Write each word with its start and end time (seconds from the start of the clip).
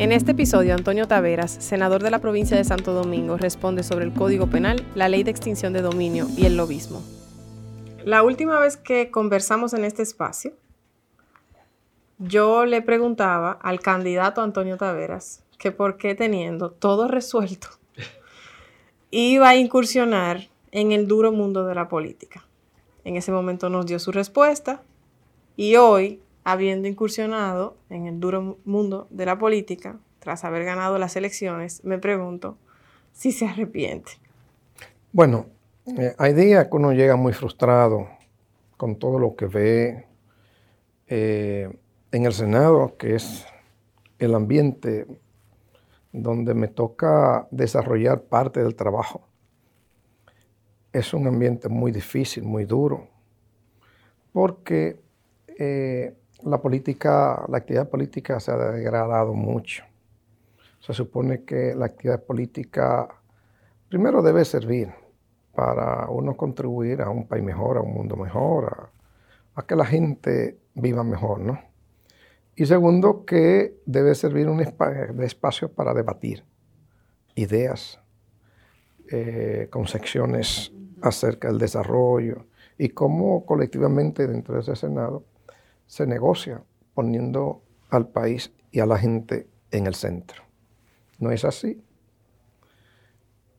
En 0.00 0.12
este 0.12 0.32
episodio, 0.32 0.74
Antonio 0.74 1.06
Taveras, 1.06 1.50
senador 1.50 2.02
de 2.02 2.10
la 2.10 2.20
provincia 2.20 2.56
de 2.56 2.64
Santo 2.64 2.94
Domingo, 2.94 3.36
responde 3.36 3.82
sobre 3.82 4.06
el 4.06 4.14
Código 4.14 4.46
Penal, 4.46 4.82
la 4.94 5.10
ley 5.10 5.24
de 5.24 5.30
extinción 5.30 5.74
de 5.74 5.82
dominio 5.82 6.26
y 6.36 6.46
el 6.46 6.56
lobismo. 6.56 7.02
La 8.04 8.22
última 8.22 8.58
vez 8.58 8.78
que 8.78 9.10
conversamos 9.10 9.74
en 9.74 9.84
este 9.84 10.02
espacio, 10.02 10.52
yo 12.18 12.64
le 12.64 12.80
preguntaba 12.80 13.52
al 13.60 13.80
candidato 13.80 14.40
Antonio 14.40 14.78
Taveras 14.78 15.44
que 15.58 15.70
por 15.70 15.98
qué 15.98 16.14
teniendo 16.14 16.70
todo 16.70 17.06
resuelto 17.06 17.79
iba 19.10 19.48
a 19.48 19.56
incursionar 19.56 20.48
en 20.72 20.92
el 20.92 21.06
duro 21.06 21.32
mundo 21.32 21.66
de 21.66 21.74
la 21.74 21.88
política. 21.88 22.44
En 23.04 23.16
ese 23.16 23.32
momento 23.32 23.68
nos 23.68 23.86
dio 23.86 23.98
su 23.98 24.12
respuesta 24.12 24.82
y 25.56 25.76
hoy 25.76 26.20
habiendo 26.44 26.88
incursionado 26.88 27.76
en 27.90 28.06
el 28.06 28.20
duro 28.20 28.58
mundo 28.64 29.06
de 29.10 29.26
la 29.26 29.38
política, 29.38 29.98
tras 30.18 30.44
haber 30.44 30.64
ganado 30.64 30.98
las 30.98 31.16
elecciones, 31.16 31.82
me 31.84 31.98
pregunto 31.98 32.56
si 33.12 33.32
se 33.32 33.46
arrepiente. 33.46 34.12
Bueno, 35.12 35.46
eh, 35.86 36.14
hay 36.18 36.34
días 36.34 36.68
que 36.68 36.76
uno 36.76 36.92
llega 36.92 37.16
muy 37.16 37.32
frustrado 37.32 38.08
con 38.76 38.96
todo 38.96 39.18
lo 39.18 39.34
que 39.34 39.46
ve 39.46 40.06
eh, 41.08 41.70
en 42.12 42.26
el 42.26 42.32
Senado, 42.32 42.96
que 42.96 43.16
es 43.16 43.44
el 44.18 44.34
ambiente 44.34 45.06
donde 46.12 46.54
me 46.54 46.68
toca 46.68 47.46
desarrollar 47.50 48.22
parte 48.22 48.62
del 48.62 48.74
trabajo. 48.74 49.28
Es 50.92 51.14
un 51.14 51.26
ambiente 51.26 51.68
muy 51.68 51.92
difícil, 51.92 52.44
muy 52.44 52.64
duro, 52.64 53.08
porque 54.32 55.00
eh, 55.46 56.16
la 56.44 56.60
política, 56.60 57.44
la 57.48 57.58
actividad 57.58 57.88
política 57.88 58.40
se 58.40 58.50
ha 58.50 58.56
degradado 58.56 59.34
mucho. 59.34 59.84
Se 60.80 60.92
supone 60.94 61.44
que 61.44 61.74
la 61.74 61.86
actividad 61.86 62.24
política 62.24 63.08
primero 63.88 64.22
debe 64.22 64.44
servir 64.44 64.92
para 65.54 66.08
uno 66.08 66.36
contribuir 66.36 67.02
a 67.02 67.10
un 67.10 67.26
país 67.26 67.44
mejor, 67.44 67.76
a 67.76 67.82
un 67.82 67.92
mundo 67.92 68.16
mejor, 68.16 68.90
a, 69.54 69.66
que 69.66 69.76
la 69.76 69.84
gente 69.84 70.58
viva 70.74 71.04
mejor, 71.04 71.40
¿no? 71.40 71.60
Y 72.60 72.66
segundo, 72.66 73.24
que 73.24 73.80
debe 73.86 74.14
servir 74.14 74.46
un 74.46 74.58
de 74.58 75.24
espacio 75.24 75.72
para 75.72 75.94
debatir 75.94 76.44
ideas, 77.34 77.98
eh, 79.10 79.68
concepciones 79.70 80.70
acerca 81.00 81.48
del 81.48 81.56
desarrollo 81.56 82.48
y 82.76 82.90
cómo 82.90 83.46
colectivamente 83.46 84.26
dentro 84.26 84.56
de 84.56 84.60
ese 84.60 84.76
Senado 84.76 85.24
se 85.86 86.06
negocia 86.06 86.62
poniendo 86.92 87.62
al 87.88 88.08
país 88.08 88.52
y 88.70 88.80
a 88.80 88.84
la 88.84 88.98
gente 88.98 89.48
en 89.70 89.86
el 89.86 89.94
centro. 89.94 90.42
¿No 91.18 91.30
es 91.30 91.46
así? 91.46 91.82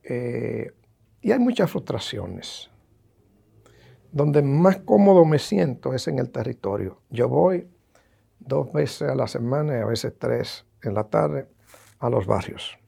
Eh, 0.04 0.70
y 1.22 1.32
hay 1.32 1.40
muchas 1.40 1.68
frustraciones. 1.72 2.70
Donde 4.12 4.42
más 4.42 4.76
cómodo 4.76 5.24
me 5.24 5.40
siento 5.40 5.92
es 5.92 6.06
en 6.06 6.20
el 6.20 6.30
territorio. 6.30 7.00
Yo 7.10 7.28
voy 7.28 7.66
dos 8.46 8.72
veces 8.72 9.08
a 9.08 9.14
la 9.14 9.26
semana 9.26 9.78
y 9.78 9.80
a 9.80 9.86
veces 9.86 10.14
tres 10.18 10.66
en 10.82 10.94
la 10.94 11.04
tarde 11.04 11.48
a 11.98 12.10
los 12.10 12.26
barrios. 12.26 12.78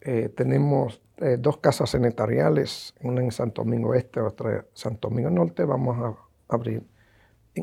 Eh, 0.00 0.30
tenemos 0.34 1.02
eh, 1.18 1.36
dos 1.38 1.58
casas 1.58 1.90
sanitariales, 1.90 2.94
una 3.02 3.22
en 3.22 3.30
Santo 3.30 3.62
Domingo 3.62 3.94
Este, 3.94 4.20
otra 4.20 4.56
en 4.56 4.66
Santo 4.72 5.08
Domingo 5.08 5.30
Norte. 5.30 5.64
Vamos 5.64 5.98
a 5.98 6.54
abrir 6.54 6.82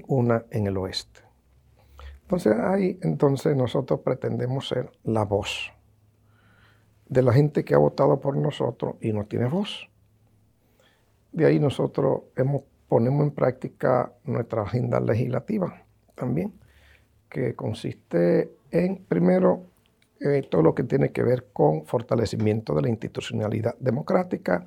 una 0.07 0.45
en 0.51 0.67
el 0.67 0.77
oeste. 0.77 1.21
Entonces 2.21 2.57
ahí 2.57 2.99
entonces 3.01 3.55
nosotros 3.55 4.01
pretendemos 4.01 4.67
ser 4.67 4.91
la 5.03 5.23
voz 5.23 5.71
de 7.07 7.21
la 7.21 7.31
gente 7.31 7.63
que 7.63 7.73
ha 7.73 7.77
votado 7.77 8.19
por 8.19 8.35
nosotros 8.35 8.95
y 8.99 9.13
no 9.13 9.25
tiene 9.25 9.47
voz. 9.47 9.89
De 11.31 11.45
ahí 11.45 11.59
nosotros 11.59 12.23
ponemos 12.89 13.23
en 13.23 13.31
práctica 13.31 14.11
nuestra 14.25 14.63
agenda 14.63 14.99
legislativa 14.99 15.86
también, 16.17 16.51
que 17.29 17.53
consiste 17.55 18.49
en, 18.71 18.97
primero, 19.05 19.63
eh, 20.19 20.45
todo 20.49 20.63
lo 20.63 20.73
que 20.73 20.83
tiene 20.83 21.11
que 21.11 21.23
ver 21.23 21.45
con 21.53 21.85
fortalecimiento 21.85 22.73
de 22.73 22.81
la 22.81 22.89
institucionalidad 22.89 23.75
democrática 23.79 24.65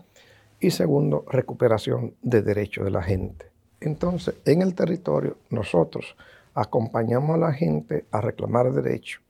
y 0.61 0.71
segundo, 0.71 1.25
recuperación 1.29 2.15
de 2.23 2.43
derechos 2.43 2.85
de 2.85 2.91
la 2.91 3.03
gente. 3.03 3.47
Entonces, 3.81 4.37
en 4.45 4.63
el 4.63 4.75
territorio, 4.75 5.39
nosotros 5.49 6.17
acompañamos 6.55 7.35
a 7.35 7.39
la 7.39 7.53
gente 7.53 8.05
a 8.11 8.21
reclamar 8.21 8.73
derechos 8.73 9.23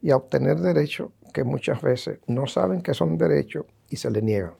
y 0.00 0.10
a 0.10 0.16
obtener 0.16 0.58
derechos 0.58 1.10
que 1.34 1.44
muchas 1.44 1.82
veces 1.82 2.20
no 2.26 2.46
saben 2.46 2.80
que 2.80 2.94
son 2.94 3.18
derechos 3.18 3.66
y 3.90 3.96
se 3.96 4.10
le 4.10 4.22
niegan. 4.22 4.54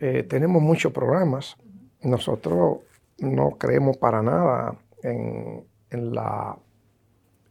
Eh, 0.00 0.24
tenemos 0.24 0.60
muchos 0.60 0.92
programas. 0.92 1.56
Nosotros 2.02 2.78
no 3.18 3.50
creemos 3.52 3.96
para 3.96 4.22
nada 4.22 4.76
en, 5.02 5.66
la, 5.90 6.58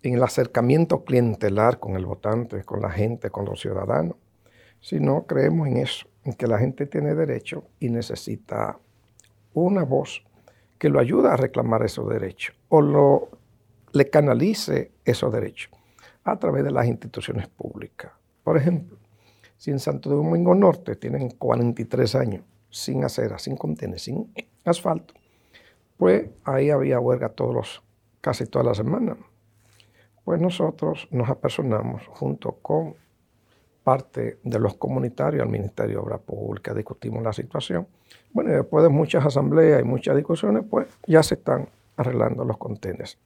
en 0.01 0.13
el 0.13 0.23
acercamiento 0.23 1.03
clientelar 1.03 1.79
con 1.79 1.95
el 1.95 2.05
votante, 2.05 2.63
con 2.63 2.81
la 2.81 2.89
gente, 2.89 3.29
con 3.29 3.45
los 3.45 3.59
ciudadanos, 3.59 4.15
sino 4.81 5.25
creemos 5.25 5.67
en 5.67 5.77
eso, 5.77 6.07
en 6.23 6.33
que 6.33 6.47
la 6.47 6.57
gente 6.57 6.85
tiene 6.85 7.15
derecho 7.15 7.65
y 7.79 7.89
necesita 7.89 8.79
una 9.53 9.83
voz 9.83 10.23
que 10.77 10.89
lo 10.89 10.99
ayude 10.99 11.29
a 11.29 11.35
reclamar 11.35 11.83
esos 11.83 12.09
derechos 12.09 12.55
o 12.69 12.81
lo, 12.81 13.29
le 13.91 14.09
canalice 14.09 14.91
esos 15.03 15.31
derechos 15.31 15.71
a 16.23 16.37
través 16.37 16.63
de 16.63 16.71
las 16.71 16.85
instituciones 16.87 17.47
públicas. 17.47 18.11
Por 18.43 18.57
ejemplo, 18.57 18.97
si 19.57 19.71
en 19.71 19.79
Santo 19.79 20.09
Domingo 20.09 20.55
Norte 20.55 20.95
tienen 20.95 21.31
43 21.31 22.15
años 22.15 22.43
sin 22.69 23.03
acera, 23.03 23.37
sin 23.39 23.57
contener, 23.57 23.99
sin 23.99 24.31
asfalto, 24.63 25.13
pues 25.99 26.29
ahí 26.45 26.69
había 26.69 26.97
huelga 26.97 27.27
todos 27.27 27.53
los, 27.53 27.83
casi 28.21 28.45
todas 28.45 28.65
las 28.65 28.77
semanas. 28.77 29.17
Pues 30.23 30.39
nosotros 30.39 31.09
nos 31.11 31.29
apersonamos 31.29 32.07
junto 32.07 32.53
con 32.61 32.95
parte 33.83 34.37
de 34.41 34.59
los 34.59 34.75
comunitarios 34.75 35.43
al 35.43 35.49
Ministerio 35.49 35.97
de 35.97 36.03
Obras 36.03 36.21
Públicas, 36.21 36.73
discutimos 36.73 37.21
la 37.21 37.33
situación. 37.33 37.85
Bueno, 38.31 38.51
y 38.51 38.53
después 38.53 38.81
de 38.81 38.89
muchas 38.89 39.25
asambleas 39.25 39.81
y 39.81 39.83
muchas 39.83 40.15
discusiones, 40.15 40.63
pues 40.69 40.87
ya 41.05 41.21
se 41.21 41.35
están 41.35 41.67
arreglando 41.97 42.45
los 42.45 42.57
contenedores. 42.57 43.17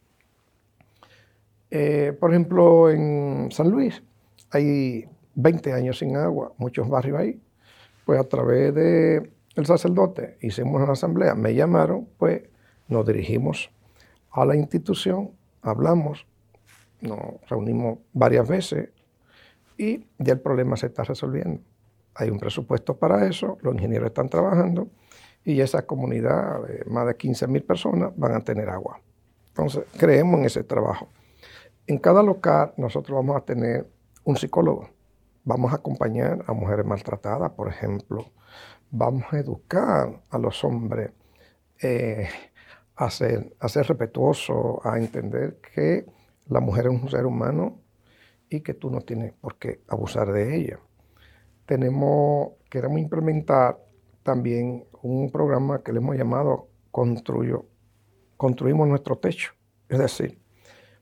Eh, 1.70 2.18
por 2.20 2.32
ejemplo, 2.32 2.90
en 2.90 3.50
San 3.52 3.70
Luis 3.70 4.02
hay 4.50 5.08
20 5.36 5.74
años 5.74 6.00
sin 6.00 6.18
agua, 6.18 6.54
muchos 6.58 6.90
barrios 6.90 7.20
ahí. 7.20 7.40
Pues 8.04 8.20
a 8.20 8.24
través 8.24 8.74
del 8.74 9.32
el 9.56 9.66
sacerdote 9.68 10.38
hicimos 10.42 10.82
una 10.82 10.94
asamblea, 10.94 11.36
me 11.36 11.54
llamaron, 11.54 12.08
pues 12.18 12.52
nos 12.88 13.06
dirigimos 13.06 13.72
a 14.32 14.46
la 14.46 14.56
institución, 14.56 15.32
hablamos, 15.62 16.26
nos 17.02 17.20
reunimos 17.48 18.00
varias 18.14 18.48
veces, 18.48 18.90
y 19.78 20.08
ya 20.18 20.34
el 20.34 20.40
problema 20.40 20.78
se 20.78 20.88
está 20.88 21.04
resolviendo. 21.04 21.62
Hay 22.16 22.30
un 22.30 22.40
presupuesto 22.40 22.98
para 22.98 23.28
eso, 23.28 23.58
los 23.62 23.74
ingenieros 23.74 24.08
están 24.08 24.30
trabajando 24.30 24.90
y 25.44 25.60
esa 25.60 25.86
comunidad 25.86 26.64
de 26.64 26.86
más 26.86 27.08
de 27.08 27.18
15 27.18 27.48
mil 27.48 27.64
personas 27.64 28.12
van 28.16 28.34
a 28.34 28.40
tener 28.42 28.70
agua. 28.70 29.02
Entonces, 29.48 29.84
creemos 29.98 30.40
en 30.40 30.46
ese 30.46 30.64
trabajo. 30.64 31.10
En 31.86 31.98
cada 31.98 32.24
local 32.24 32.74
nosotros 32.78 33.16
vamos 33.16 33.36
a 33.36 33.46
tener 33.46 33.88
un 34.24 34.38
psicólogo. 34.38 34.90
Vamos 35.44 35.74
a 35.74 35.78
acompañar 35.78 36.44
a 36.48 36.54
mujeres 36.54 36.86
maltratadas, 36.86 37.52
por 37.52 37.68
ejemplo. 37.68 38.26
Vamos 38.90 39.26
a 39.32 39.40
educar 39.40 40.22
a 40.30 40.38
los 40.38 40.64
hombres 40.64 41.12
eh, 41.82 42.30
a, 42.96 43.10
ser, 43.10 43.54
respetuosos, 43.60 44.78
a 44.84 44.98
entender 44.98 45.60
que 45.74 46.06
la 46.48 46.60
mujer 46.60 46.88
es 46.88 46.92
un 46.92 47.10
ser 47.10 47.26
humano 47.26 47.80
y 48.50 48.62
que 48.62 48.74
tú 48.74 48.90
no 48.90 49.02
tienes 49.02 49.34
por 49.34 49.58
qué 49.58 49.82
abusar 49.88 50.32
de 50.32 50.56
ella. 50.56 50.80
Tenemos, 51.66 52.52
queremos 52.70 53.00
implementar 53.00 53.80
también 54.22 54.86
un 55.02 55.32
programa 55.32 55.82
que 55.82 55.92
le 55.92 56.00
hemos 56.00 56.16
llamado 56.16 56.68
Construyo, 56.92 57.66
Construimos 58.38 58.88
nuestro 58.88 59.18
techo, 59.18 59.54
es 59.88 60.00
decir, 60.00 60.38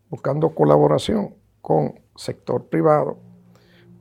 buscando 0.09 0.53
colaboración 0.53 1.35
con 1.61 1.99
sector 2.15 2.67
privado, 2.67 3.17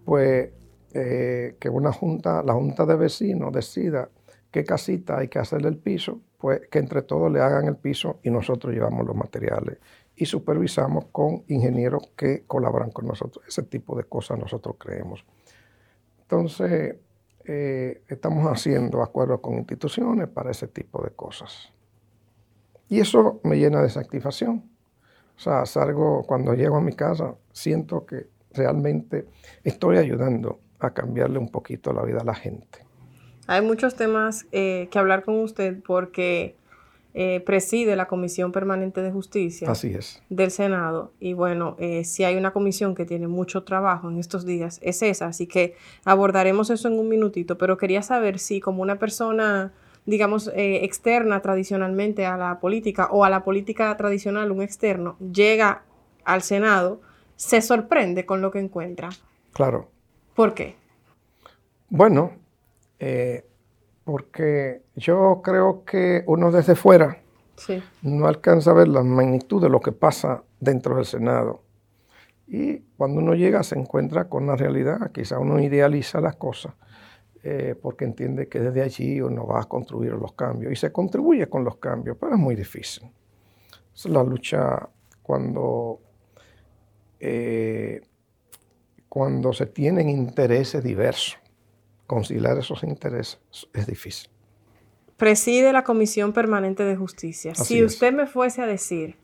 pues 0.04 0.50
eh, 0.92 1.56
que 1.58 1.69
una 1.69 1.92
junta, 1.92 2.42
la 2.42 2.52
junta 2.52 2.84
de 2.84 2.96
vecinos 2.96 3.52
decida 3.52 4.10
qué 4.50 4.64
casita 4.64 5.19
hay 5.19 5.28
que 5.28 5.38
hacerle 5.38 5.69
el 5.69 5.78
piso, 5.78 6.20
pues 6.40 6.62
que 6.69 6.78
entre 6.78 7.02
todos 7.02 7.31
le 7.31 7.40
hagan 7.40 7.66
el 7.66 7.76
piso 7.76 8.19
y 8.22 8.31
nosotros 8.31 8.72
llevamos 8.72 9.06
los 9.06 9.14
materiales 9.14 9.78
y 10.16 10.25
supervisamos 10.25 11.06
con 11.12 11.44
ingenieros 11.48 12.10
que 12.16 12.44
colaboran 12.46 12.90
con 12.90 13.06
nosotros. 13.06 13.44
Ese 13.46 13.62
tipo 13.64 13.96
de 13.96 14.04
cosas 14.04 14.38
nosotros 14.38 14.76
creemos. 14.78 15.25
Entonces, 16.22 16.96
eh, 17.44 18.02
estamos 18.08 18.46
haciendo 18.46 19.02
acuerdos 19.02 19.40
con 19.40 19.54
instituciones 19.54 20.28
para 20.28 20.50
ese 20.50 20.69
tipo 20.69 21.02
de 21.02 21.10
cosas. 21.10 21.72
Y 22.88 23.00
eso 23.00 23.40
me 23.44 23.56
llena 23.56 23.82
de 23.82 23.90
satisfacción. 23.90 24.70
O 25.37 25.40
sea, 25.40 25.64
salgo, 25.66 26.22
cuando 26.25 26.54
llego 26.54 26.76
a 26.76 26.81
mi 26.81 26.92
casa, 26.92 27.34
siento 27.52 28.04
que 28.04 28.28
realmente 28.52 29.26
estoy 29.62 29.98
ayudando 29.98 30.60
a 30.78 30.90
cambiarle 30.92 31.38
un 31.38 31.50
poquito 31.50 31.92
la 31.92 32.02
vida 32.02 32.20
a 32.20 32.25
la 32.25 32.34
gente. 32.34 32.89
Hay 33.50 33.62
muchos 33.62 33.97
temas 33.97 34.47
eh, 34.52 34.87
que 34.93 34.99
hablar 35.00 35.25
con 35.25 35.35
usted 35.41 35.82
porque 35.85 36.55
eh, 37.14 37.41
preside 37.41 37.97
la 37.97 38.06
Comisión 38.06 38.52
Permanente 38.52 39.02
de 39.02 39.11
Justicia 39.11 39.69
Así 39.69 39.88
es. 39.88 40.23
del 40.29 40.52
Senado. 40.52 41.11
Y 41.19 41.32
bueno, 41.32 41.75
eh, 41.81 42.05
si 42.05 42.23
hay 42.23 42.37
una 42.37 42.52
comisión 42.52 42.94
que 42.94 43.05
tiene 43.05 43.26
mucho 43.26 43.64
trabajo 43.64 44.08
en 44.08 44.19
estos 44.20 44.47
días, 44.47 44.79
es 44.85 45.02
esa. 45.02 45.26
Así 45.26 45.49
que 45.49 45.75
abordaremos 46.05 46.70
eso 46.70 46.87
en 46.87 46.97
un 46.97 47.08
minutito. 47.08 47.58
Pero 47.58 47.76
quería 47.76 48.02
saber 48.02 48.38
si 48.38 48.61
como 48.61 48.82
una 48.82 49.00
persona, 49.00 49.73
digamos, 50.06 50.49
externa 50.55 51.43
tradicionalmente 51.43 52.26
a 52.26 52.37
la 52.37 52.61
política 52.61 53.08
o 53.11 53.25
a 53.25 53.31
la 53.31 53.43
política 53.43 53.97
tradicional, 53.97 54.52
un 54.52 54.62
externo, 54.62 55.17
llega 55.19 55.82
al 56.25 56.43
Senado, 56.43 57.00
se 57.35 57.62
sorprende 57.62 58.25
con 58.26 58.43
lo 58.43 58.52
que 58.52 58.61
encuentra. 58.61 59.08
Claro. 59.52 59.91
¿Por 60.37 60.55
qué? 60.55 60.76
Bueno, 61.88 62.38
eh, 63.00 63.47
porque 64.05 64.82
yo 64.94 65.41
creo 65.43 65.85
que 65.85 66.23
uno 66.26 66.52
desde 66.52 66.76
fuera 66.76 67.19
no 68.02 68.26
alcanza 68.26 68.70
a 68.70 68.75
ver 68.75 68.88
la 68.88 69.02
magnitud 69.02 69.61
de 69.61 69.69
lo 69.69 69.81
que 69.81 69.93
pasa 69.93 70.43
dentro 70.61 70.97
del 70.97 71.05
Senado. 71.05 71.62
Y 72.47 72.79
cuando 72.97 73.20
uno 73.20 73.35
llega 73.35 73.62
se 73.62 73.79
encuentra 73.79 74.29
con 74.29 74.47
la 74.47 74.56
realidad, 74.56 75.11
quizá 75.12 75.38
uno 75.38 75.61
idealiza 75.61 76.20
las 76.20 76.37
cosas 76.37 76.75
eh, 77.43 77.75
porque 77.81 78.05
entiende 78.05 78.49
que 78.49 78.61
desde 78.61 78.82
allí 78.82 79.20
uno 79.20 79.47
va 79.47 79.62
a 79.62 79.64
construir 79.64 80.12
los 80.12 80.32
cambios 80.32 80.73
y 80.73 80.76
se 80.76 80.93
contribuye 80.93 81.49
con 81.49 81.64
los 81.64 81.76
cambios, 81.76 82.19
pero 82.20 82.35
es 82.35 82.38
muy 82.38 82.55
difícil. 82.55 83.11
Es 83.94 84.05
la 84.06 84.23
lucha 84.23 84.88
cuando, 85.23 86.00
eh, 87.19 88.02
cuando 89.08 89.55
se 89.55 89.67
tienen 89.67 90.11
intereses 90.11 90.85
diversos 90.85 91.39
conciliar 92.10 92.58
esos 92.58 92.82
intereses 92.82 93.38
es 93.72 93.86
difícil. 93.86 94.28
Preside 95.16 95.72
la 95.72 95.84
Comisión 95.84 96.32
Permanente 96.32 96.82
de 96.82 96.96
Justicia. 96.96 97.54
si 97.54 97.84
usted 97.84 98.12
me 98.12 98.26
fuese 98.26 98.62
a 98.62 98.66
decir 98.66 99.14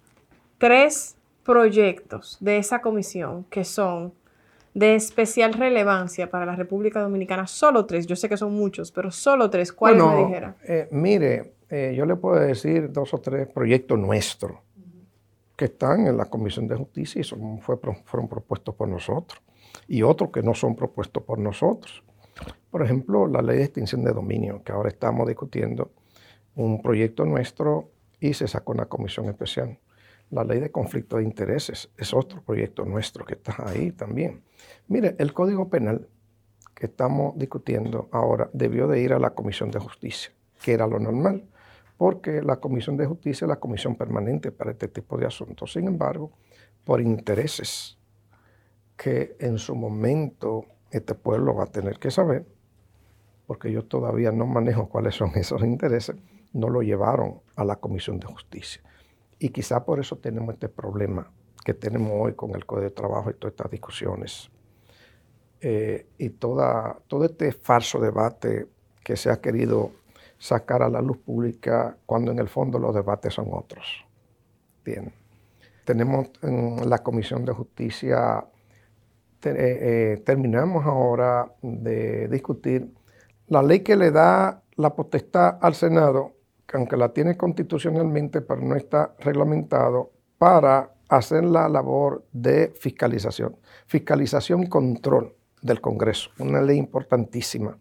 tres 0.58 1.16
proyectos 1.42 2.36
de 2.38 2.58
esa 2.58 2.80
comisión 2.82 3.44
que 3.50 3.64
son 3.64 4.14
de 4.72 4.94
especial 4.94 5.54
relevancia 5.54 6.30
para 6.30 6.46
la 6.46 6.54
República 6.54 7.00
Dominicana, 7.00 7.48
solo 7.48 7.86
tres, 7.86 8.06
yo 8.06 8.14
sé 8.14 8.28
que 8.28 8.36
son 8.36 8.54
muchos, 8.54 8.92
pero 8.92 9.10
solo 9.10 9.50
tres, 9.50 9.72
¿cuáles 9.72 10.04
me 10.04 10.24
dijera? 10.24 10.54
Eh, 10.62 10.86
mire, 10.92 11.54
eh, 11.68 11.92
yo 11.96 12.06
le 12.06 12.14
puedo 12.14 12.38
decir 12.38 12.92
dos 12.92 13.12
o 13.14 13.18
tres 13.18 13.48
proyectos 13.48 13.98
nuestros 13.98 14.52
que 15.56 15.64
están 15.64 16.06
en 16.06 16.16
la 16.16 16.26
Comisión 16.26 16.68
de 16.68 16.76
Justicia 16.76 17.20
y 17.20 17.24
son, 17.24 17.58
fueron 17.58 18.28
propuestos 18.28 18.76
por 18.76 18.86
nosotros, 18.86 19.42
y 19.88 20.02
otros 20.02 20.30
que 20.30 20.42
no 20.42 20.54
son 20.54 20.76
propuestos 20.76 21.24
por 21.24 21.40
nosotros. 21.40 22.04
Por 22.70 22.82
ejemplo, 22.82 23.26
la 23.26 23.42
ley 23.42 23.58
de 23.58 23.64
extinción 23.64 24.04
de 24.04 24.12
dominio, 24.12 24.62
que 24.62 24.72
ahora 24.72 24.88
estamos 24.88 25.26
discutiendo, 25.26 25.92
un 26.54 26.82
proyecto 26.82 27.24
nuestro 27.24 27.90
y 28.18 28.34
se 28.34 28.48
sacó 28.48 28.72
una 28.72 28.86
comisión 28.86 29.26
especial. 29.26 29.78
La 30.30 30.42
ley 30.42 30.58
de 30.58 30.70
conflicto 30.70 31.18
de 31.18 31.22
intereses 31.22 31.90
es 31.96 32.12
otro 32.12 32.42
proyecto 32.42 32.84
nuestro 32.84 33.24
que 33.24 33.34
está 33.34 33.54
ahí 33.66 33.92
también. 33.92 34.42
Mire, 34.88 35.14
el 35.18 35.32
Código 35.32 35.68
Penal 35.68 36.08
que 36.74 36.86
estamos 36.86 37.38
discutiendo 37.38 38.08
ahora 38.12 38.50
debió 38.52 38.86
de 38.86 39.00
ir 39.00 39.12
a 39.12 39.18
la 39.18 39.30
Comisión 39.30 39.70
de 39.70 39.78
Justicia, 39.78 40.32
que 40.62 40.72
era 40.72 40.86
lo 40.86 40.98
normal, 40.98 41.44
porque 41.96 42.42
la 42.42 42.56
Comisión 42.56 42.96
de 42.96 43.06
Justicia 43.06 43.46
es 43.46 43.48
la 43.48 43.60
comisión 43.60 43.96
permanente 43.96 44.52
para 44.52 44.72
este 44.72 44.88
tipo 44.88 45.16
de 45.16 45.26
asuntos. 45.26 45.72
Sin 45.72 45.86
embargo, 45.86 46.32
por 46.84 47.00
intereses 47.00 47.98
que 48.96 49.36
en 49.40 49.58
su 49.58 49.74
momento 49.74 50.66
este 50.90 51.14
pueblo 51.14 51.54
va 51.54 51.64
a 51.64 51.66
tener 51.66 51.98
que 51.98 52.10
saber, 52.10 52.46
porque 53.46 53.70
yo 53.70 53.84
todavía 53.84 54.32
no 54.32 54.46
manejo 54.46 54.88
cuáles 54.90 55.14
son 55.14 55.30
esos 55.34 55.62
intereses, 55.62 56.16
no 56.52 56.68
lo 56.68 56.82
llevaron 56.82 57.40
a 57.56 57.64
la 57.64 57.76
Comisión 57.76 58.18
de 58.18 58.26
Justicia. 58.26 58.82
Y 59.38 59.50
quizá 59.50 59.84
por 59.84 60.00
eso 60.00 60.16
tenemos 60.16 60.54
este 60.54 60.68
problema 60.68 61.30
que 61.64 61.74
tenemos 61.74 62.12
hoy 62.14 62.34
con 62.34 62.54
el 62.54 62.64
Código 62.64 62.84
de 62.84 62.90
Trabajo 62.90 63.30
y 63.30 63.34
todas 63.34 63.52
estas 63.52 63.70
discusiones. 63.70 64.50
Eh, 65.60 66.06
y 66.18 66.30
toda, 66.30 66.98
todo 67.06 67.24
este 67.24 67.52
falso 67.52 67.98
debate 67.98 68.66
que 69.02 69.16
se 69.16 69.30
ha 69.30 69.40
querido 69.40 69.90
sacar 70.38 70.82
a 70.82 70.88
la 70.88 71.00
luz 71.00 71.18
pública 71.18 71.96
cuando 72.06 72.30
en 72.30 72.38
el 72.38 72.48
fondo 72.48 72.78
los 72.78 72.94
debates 72.94 73.34
son 73.34 73.48
otros. 73.50 74.04
Bien. 74.84 75.12
Tenemos 75.84 76.30
en 76.42 76.88
la 76.88 76.98
Comisión 76.98 77.44
de 77.44 77.52
Justicia 77.52 78.44
eh, 79.42 79.54
eh, 79.54 80.22
terminamos 80.24 80.84
ahora 80.86 81.52
de 81.62 82.28
discutir 82.28 82.90
la 83.48 83.62
ley 83.62 83.80
que 83.80 83.94
le 83.96 84.10
da 84.10 84.62
la 84.76 84.94
potestad 84.94 85.58
al 85.60 85.74
Senado, 85.74 86.32
que 86.66 86.76
aunque 86.76 86.96
la 86.96 87.12
tiene 87.12 87.36
constitucionalmente, 87.36 88.40
pero 88.40 88.60
no 88.60 88.74
está 88.74 89.14
reglamentado, 89.20 90.10
para 90.38 90.90
hacer 91.08 91.44
la 91.44 91.68
labor 91.68 92.24
de 92.32 92.72
fiscalización, 92.78 93.56
fiscalización 93.86 94.64
y 94.64 94.68
control 94.68 95.34
del 95.62 95.80
Congreso, 95.80 96.30
una 96.38 96.60
ley 96.60 96.76
importantísima 96.76 97.78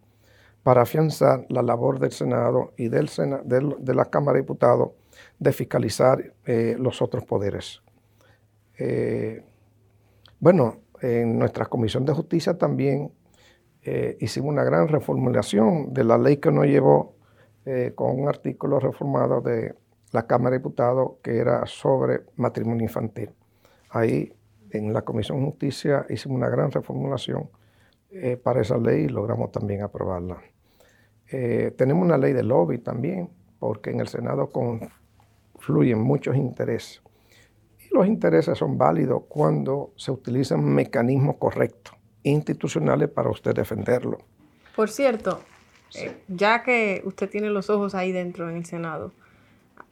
para 0.61 0.83
afianzar 0.83 1.45
la 1.49 1.61
labor 1.61 1.99
del 1.99 2.11
Senado 2.11 2.73
y 2.77 2.89
del 2.89 3.09
de 3.45 3.93
la 3.93 4.05
Cámara 4.05 4.35
de 4.35 4.41
Diputados 4.41 4.91
de 5.39 5.51
fiscalizar 5.51 6.33
eh, 6.45 6.75
los 6.79 7.01
otros 7.01 7.23
poderes. 7.23 7.81
bueno, 10.39 10.84
en 11.05 11.37
nuestra 11.37 11.65
Comisión 11.65 12.03
de 12.03 12.13
Justicia 12.13 12.57
también 12.57 13.11
eh, 13.83 14.17
hicimos 14.19 14.49
una 14.49 14.63
gran 14.63 14.87
reformulación 14.87 15.93
de 15.93 16.03
la 16.03 16.17
ley 16.17 16.37
que 16.37 16.51
nos 16.51 16.65
llevó 16.65 17.15
eh, 17.65 17.91
con 17.93 18.19
un 18.19 18.27
artículo 18.27 18.79
reformado 18.79 19.41
de 19.41 19.75
la 20.11 20.25
Cámara 20.25 20.51
de 20.51 20.57
Diputados 20.57 21.13
que 21.21 21.37
era 21.37 21.65
sobre 21.67 22.21
matrimonio 22.37 22.83
infantil. 22.83 23.29
Ahí 23.91 24.33
en 24.71 24.93
la 24.93 25.03
Comisión 25.03 25.39
de 25.39 25.45
Justicia 25.45 26.07
hicimos 26.09 26.37
una 26.37 26.49
gran 26.49 26.71
reformulación 26.71 27.51
eh, 28.09 28.37
para 28.37 28.61
esa 28.61 28.77
ley 28.77 29.03
y 29.03 29.09
logramos 29.09 29.51
también 29.51 29.83
aprobarla. 29.83 30.41
tenemos 31.29 32.03
una 32.03 32.17
ley 32.17 32.33
de 32.33 32.43
lobby 32.43 32.79
también, 32.79 33.29
porque 33.59 33.91
en 33.91 33.99
el 33.99 34.07
Senado 34.07 34.49
confluyen 34.51 35.99
muchos 35.99 36.35
intereses 36.35 37.04
los 37.95 38.07
intereses 38.07 38.57
son 38.57 38.77
válidos 38.77 39.23
cuando 39.27 39.93
se 39.95 40.11
utilizan 40.11 40.63
mecanismos 40.63 41.37
correctos, 41.37 41.95
institucionales 42.23 43.09
para 43.09 43.29
usted 43.29 43.55
defenderlo. 43.55 44.17
Por 44.75 44.89
cierto, 44.89 45.39
eh, 45.95 46.17
ya 46.27 46.61
que 46.61 47.01
usted 47.05 47.29
tiene 47.29 47.49
los 47.49 47.69
ojos 47.69 47.95
ahí 47.95 48.11
dentro 48.11 48.49
en 48.49 48.57
el 48.57 48.65
Senado, 48.65 49.13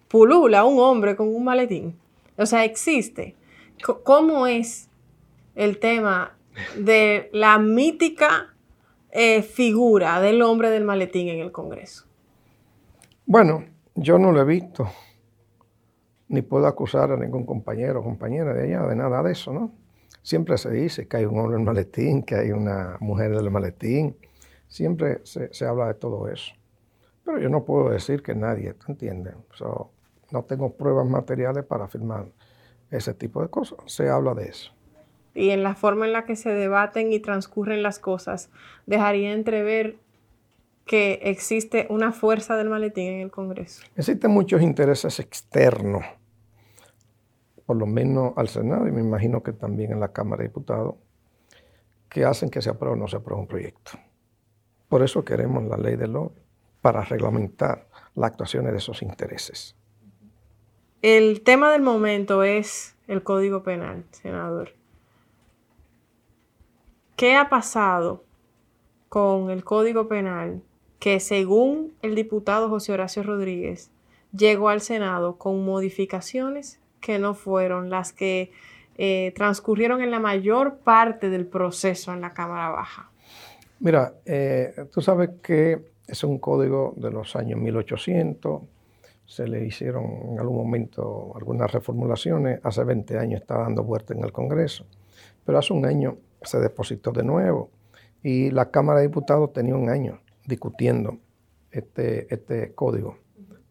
pulula 0.09 0.65
un 0.65 0.79
hombre 0.79 1.15
con 1.15 1.33
un 1.33 1.45
maletín. 1.45 1.97
O 2.37 2.45
sea, 2.45 2.65
existe. 2.65 3.35
¿Cómo 4.03 4.47
es 4.47 4.89
el 5.55 5.79
tema 5.79 6.35
de 6.77 7.29
la 7.31 7.57
mítica 7.57 8.53
eh, 9.11 9.41
figura 9.43 10.19
del 10.19 10.41
hombre 10.41 10.69
del 10.69 10.83
maletín 10.83 11.29
en 11.29 11.39
el 11.39 11.51
Congreso? 11.53 12.05
Bueno, 13.25 13.63
yo 13.95 14.19
no 14.19 14.33
lo 14.33 14.41
he 14.41 14.45
visto 14.45 14.89
ni 16.33 16.41
puedo 16.41 16.65
acusar 16.65 17.11
a 17.11 17.15
ningún 17.15 17.45
compañero 17.45 17.99
o 17.99 18.03
compañera 18.03 18.55
de 18.55 18.63
allá 18.63 18.87
de 18.87 18.95
nada 18.95 19.21
de 19.21 19.33
eso, 19.33 19.53
¿no? 19.53 19.71
Siempre 20.23 20.57
se 20.57 20.71
dice 20.71 21.07
que 21.07 21.17
hay 21.17 21.25
un 21.25 21.37
hombre 21.37 21.55
en 21.55 21.61
el 21.61 21.65
maletín, 21.65 22.23
que 22.23 22.33
hay 22.33 22.51
una 22.51 22.97
mujer 23.01 23.35
del 23.35 23.51
maletín, 23.51 24.17
siempre 24.67 25.21
se, 25.23 25.65
habla 25.65 25.87
de 25.87 25.93
todo 25.93 26.27
eso. 26.27 26.53
Pero 27.23 27.37
yo 27.37 27.49
no 27.49 27.65
puedo 27.65 27.89
decir 27.89 28.23
que 28.23 28.33
nadie, 28.33 28.73
¿entiendes? 28.87 29.35
no 30.31 30.43
tengo 30.43 30.73
pruebas 30.73 31.05
materiales 31.05 31.63
para 31.65 31.85
afirmar 31.85 32.25
ese 32.89 33.13
tipo 33.13 33.39
de 33.43 33.49
cosas, 33.49 33.77
se 33.85 34.09
habla 34.09 34.33
de 34.33 34.45
eso. 34.45 34.71
Y 35.35 35.51
en 35.51 35.61
la 35.61 35.75
forma 35.75 36.07
en 36.07 36.13
la 36.13 36.25
que 36.25 36.35
se 36.35 36.49
debaten 36.49 37.13
y 37.13 37.19
transcurren 37.19 37.83
las 37.83 37.99
cosas, 37.99 38.49
dejaría 38.87 39.33
entrever 39.33 39.97
que 40.85 41.19
existe 41.23 41.85
una 41.89 42.11
fuerza 42.11 42.57
del 42.57 42.69
maletín 42.69 43.13
en 43.13 43.21
el 43.21 43.31
Congreso. 43.31 43.83
Existen 43.95 44.31
muchos 44.31 44.61
intereses 44.61 45.19
externos, 45.19 46.03
por 47.65 47.77
lo 47.77 47.85
menos 47.85 48.33
al 48.35 48.49
Senado 48.49 48.87
y 48.87 48.91
me 48.91 49.01
imagino 49.01 49.41
que 49.41 49.53
también 49.53 49.91
en 49.91 49.99
la 49.99 50.11
Cámara 50.11 50.41
de 50.41 50.49
Diputados, 50.49 50.95
que 52.09 52.25
hacen 52.25 52.49
que 52.49 52.61
se 52.61 52.69
apruebe 52.69 52.95
o 52.95 52.99
no 52.99 53.07
se 53.07 53.17
apruebe 53.17 53.41
un 53.41 53.47
proyecto. 53.47 53.91
Por 54.89 55.01
eso 55.01 55.25
queremos 55.25 55.63
la 55.63 55.77
ley 55.77 55.95
de 55.95 56.07
lobby, 56.07 56.43
para 56.81 57.01
reglamentar 57.01 57.87
las 58.13 58.31
actuaciones 58.31 58.73
de 58.73 58.77
esos 58.77 59.01
intereses. 59.01 59.75
El 61.01 61.41
tema 61.41 61.71
del 61.71 61.81
momento 61.81 62.43
es 62.43 62.95
el 63.07 63.23
Código 63.23 63.63
Penal, 63.63 64.05
senador. 64.11 64.73
¿Qué 67.15 67.35
ha 67.35 67.49
pasado 67.49 68.23
con 69.07 69.49
el 69.49 69.63
Código 69.63 70.07
Penal 70.07 70.61
que 70.99 71.19
según 71.19 71.93
el 72.01 72.15
diputado 72.15 72.69
José 72.69 72.93
Horacio 72.93 73.23
Rodríguez 73.23 73.91
llegó 74.35 74.69
al 74.69 74.81
Senado 74.81 75.37
con 75.37 75.63
modificaciones 75.63 76.79
que 77.03 77.19
no 77.19 77.35
fueron 77.35 77.89
las 77.89 78.13
que 78.13 78.51
eh, 78.97 79.33
transcurrieron 79.35 80.01
en 80.01 80.11
la 80.11 80.19
mayor 80.19 80.77
parte 80.77 81.29
del 81.29 81.45
proceso 81.45 82.13
en 82.13 82.21
la 82.21 82.33
Cámara 82.33 82.69
Baja. 82.69 83.09
Mira, 83.79 84.13
eh, 84.25 84.73
tú 84.93 85.01
sabes 85.01 85.31
que 85.41 85.83
es 86.07 86.23
un 86.23 86.39
código 86.39 86.93
de 86.95 87.11
los 87.11 87.35
años 87.35 87.59
1800, 87.59 88.61
se 89.25 89.47
le 89.47 89.65
hicieron 89.65 90.05
en 90.31 90.39
algún 90.39 90.57
momento 90.57 91.33
algunas 91.35 91.71
reformulaciones, 91.71 92.59
hace 92.63 92.83
20 92.83 93.17
años 93.17 93.41
está 93.41 93.57
dando 93.57 93.83
vuelta 93.83 94.13
en 94.13 94.23
el 94.23 94.31
Congreso, 94.31 94.85
pero 95.45 95.57
hace 95.57 95.73
un 95.73 95.85
año 95.85 96.17
se 96.41 96.59
depositó 96.59 97.11
de 97.11 97.23
nuevo. 97.23 97.69
Y 98.21 98.51
la 98.51 98.69
Cámara 98.69 98.99
de 98.99 99.07
Diputados 99.07 99.51
tenía 99.51 99.75
un 99.75 99.89
año 99.89 100.21
discutiendo 100.45 101.17
este, 101.71 102.33
este 102.33 102.73
código. 102.73 103.17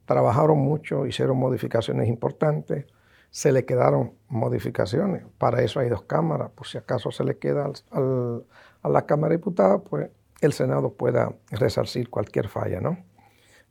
Trabajaron 0.05 0.59
mucho, 0.59 1.07
hicieron 1.07 1.39
modificaciones 1.39 2.09
importantes, 2.09 2.87
se 3.33 3.51
le 3.51 3.65
quedaron 3.65 4.12
modificaciones. 4.29 5.25
Para 5.39 5.62
eso 5.62 5.81
hay 5.81 5.89
dos 5.89 6.03
cámaras. 6.03 6.51
Si 6.65 6.77
acaso 6.77 7.11
se 7.11 7.25
le 7.25 7.39
queda 7.39 7.73
a 7.93 8.89
la 8.89 9.07
Cámara 9.07 9.31
de 9.31 9.39
Diputados, 9.39 9.83
pues 9.89 10.11
el 10.43 10.53
Senado 10.53 10.93
pueda 10.93 11.35
resarcir 11.51 12.11
cualquier 12.11 12.49
falla, 12.49 12.81
¿no? 12.81 12.99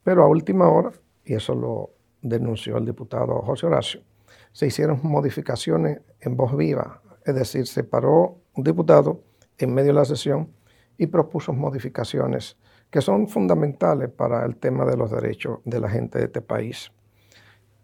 Pero 0.03 0.23
a 0.23 0.27
última 0.27 0.67
hora, 0.67 0.91
y 1.23 1.35
eso 1.35 1.53
lo 1.53 1.91
denunció 2.23 2.77
el 2.77 2.85
diputado 2.85 3.39
José 3.43 3.67
Horacio, 3.67 4.01
se 4.51 4.65
hicieron 4.65 4.99
modificaciones 5.03 6.01
en 6.19 6.35
voz 6.35 6.57
viva, 6.57 7.03
es 7.23 7.35
decir, 7.35 7.67
se 7.67 7.83
paró 7.83 8.39
un 8.55 8.63
diputado 8.63 9.21
en 9.59 9.75
medio 9.75 9.89
de 9.89 9.99
la 9.99 10.05
sesión 10.05 10.51
y 10.97 11.05
propuso 11.05 11.53
modificaciones 11.53 12.57
que 12.89 13.01
son 13.01 13.27
fundamentales 13.27 14.09
para 14.09 14.43
el 14.43 14.55
tema 14.55 14.85
de 14.85 14.97
los 14.97 15.11
derechos 15.11 15.59
de 15.65 15.79
la 15.79 15.89
gente 15.89 16.17
de 16.17 16.25
este 16.25 16.41
país. 16.41 16.91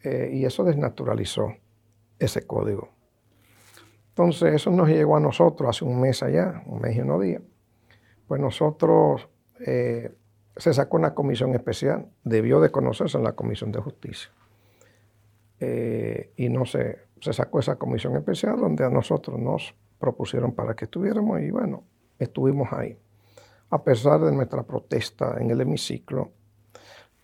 Eh, 0.04 0.32
y 0.34 0.46
eso 0.46 0.64
desnaturalizó 0.64 1.54
ese 2.20 2.46
código. 2.46 2.90
Entonces, 4.10 4.56
eso 4.56 4.72
nos 4.72 4.90
llegó 4.90 5.16
a 5.16 5.20
nosotros 5.20 5.70
hace 5.70 5.86
un 5.86 6.02
mes 6.02 6.24
allá, 6.24 6.64
un 6.66 6.82
mes 6.82 6.96
y 6.96 7.02
unos 7.02 7.22
días. 7.22 7.42
Pues 8.28 8.42
nosotros, 8.42 9.30
eh, 9.60 10.12
se 10.56 10.74
sacó 10.74 10.98
una 10.98 11.14
comisión 11.14 11.54
especial, 11.54 12.08
debió 12.24 12.60
de 12.60 12.72
conocerse 12.72 13.18
en 13.18 13.24
la 13.24 13.34
Comisión 13.34 13.72
de 13.72 13.80
Justicia. 13.80 14.32
Eh, 15.60 16.34
y 16.36 16.50
no 16.50 16.66
se, 16.66 17.08
se 17.22 17.34
sacó 17.34 17.60
esa 17.60 17.78
comisión 17.78 18.16
especial 18.16 18.60
donde 18.60 18.84
a 18.84 18.90
nosotros 18.90 19.40
nos 19.40 19.74
propusieron 20.00 20.54
para 20.54 20.76
que 20.76 20.86
estuviéramos 20.86 21.42
y 21.42 21.52
bueno, 21.52 21.84
estuvimos 22.20 22.72
ahí. 22.74 22.98
A 23.70 23.84
pesar 23.84 24.22
de 24.22 24.32
nuestra 24.32 24.64
protesta 24.64 25.38
en 25.40 25.52
el 25.52 25.62
hemiciclo, 25.62 26.32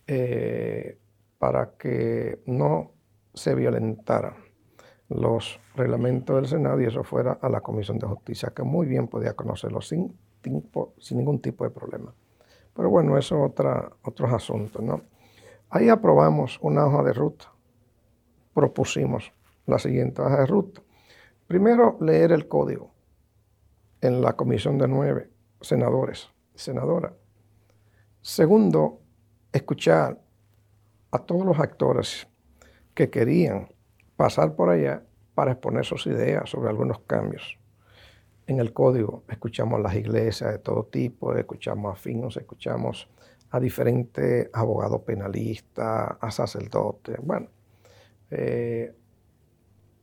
eh, 0.06 0.98
para 1.38 1.72
que 1.78 2.42
no 2.46 2.92
se 3.34 3.56
violentaran 3.56 4.36
los 5.14 5.60
reglamentos 5.76 6.36
del 6.36 6.48
Senado 6.48 6.82
y 6.82 6.86
eso 6.86 7.04
fuera 7.04 7.38
a 7.42 7.50
la 7.50 7.62
Comisión 7.62 8.00
de 8.00 8.08
Justicia, 8.08 8.52
que 8.56 8.64
muy 8.64 8.88
bien 8.88 9.08
podía 9.08 9.34
conocerlo 9.34 9.82
sin, 9.82 10.18
sin 11.00 11.18
ningún 11.18 11.40
tipo 11.40 11.64
de 11.64 11.70
problema. 11.70 12.14
Pero 12.76 12.90
bueno, 12.90 13.18
eso 13.18 13.36
es 13.36 13.52
otra, 13.52 13.92
otros 14.04 14.32
asuntos, 14.34 14.82
¿no? 14.82 15.02
Ahí 15.70 15.90
aprobamos 15.90 16.60
una 16.62 16.86
hoja 16.86 17.04
de 17.04 17.14
ruta. 17.14 17.52
Propusimos 18.54 19.32
la 19.66 19.80
siguiente 19.80 20.22
hoja 20.22 20.40
de 20.40 20.46
ruta. 20.46 20.82
Primero, 21.48 21.98
leer 22.00 22.32
el 22.32 22.48
código 22.48 22.92
en 24.02 24.22
la 24.22 24.34
comisión 24.34 24.78
de 24.78 24.88
nueve 24.88 25.30
senadores 25.62 26.30
y 26.54 26.60
senadoras. 26.60 27.14
Segundo, 28.22 29.00
escuchar 29.52 30.20
a 31.12 31.20
todos 31.20 31.46
los 31.46 31.60
actores 31.60 32.28
que 32.94 33.10
querían 33.10 33.70
pasar 34.16 34.56
por 34.56 34.70
allá 34.70 35.04
para 35.36 35.54
exponer 35.54 35.86
sus 35.86 36.06
ideas 36.08 36.50
sobre 36.50 36.70
algunos 36.70 37.00
cambios. 37.00 37.58
En 38.46 38.60
el 38.60 38.74
código 38.74 39.24
escuchamos 39.30 39.80
a 39.80 39.84
las 39.84 39.96
iglesias 39.96 40.52
de 40.52 40.60
todo 40.60 40.84
tipo, 40.86 41.34
escuchamos 41.34 41.94
a 41.94 41.96
finos, 41.96 42.38
escuchamos 42.38 43.10
a 43.52 43.60
diferentes 43.60 44.50
abogados 44.54 45.02
penalistas, 45.02 46.18
a 46.20 46.32
sacerdotes, 46.32 47.18
bueno, 47.22 47.48
eh, 48.32 48.94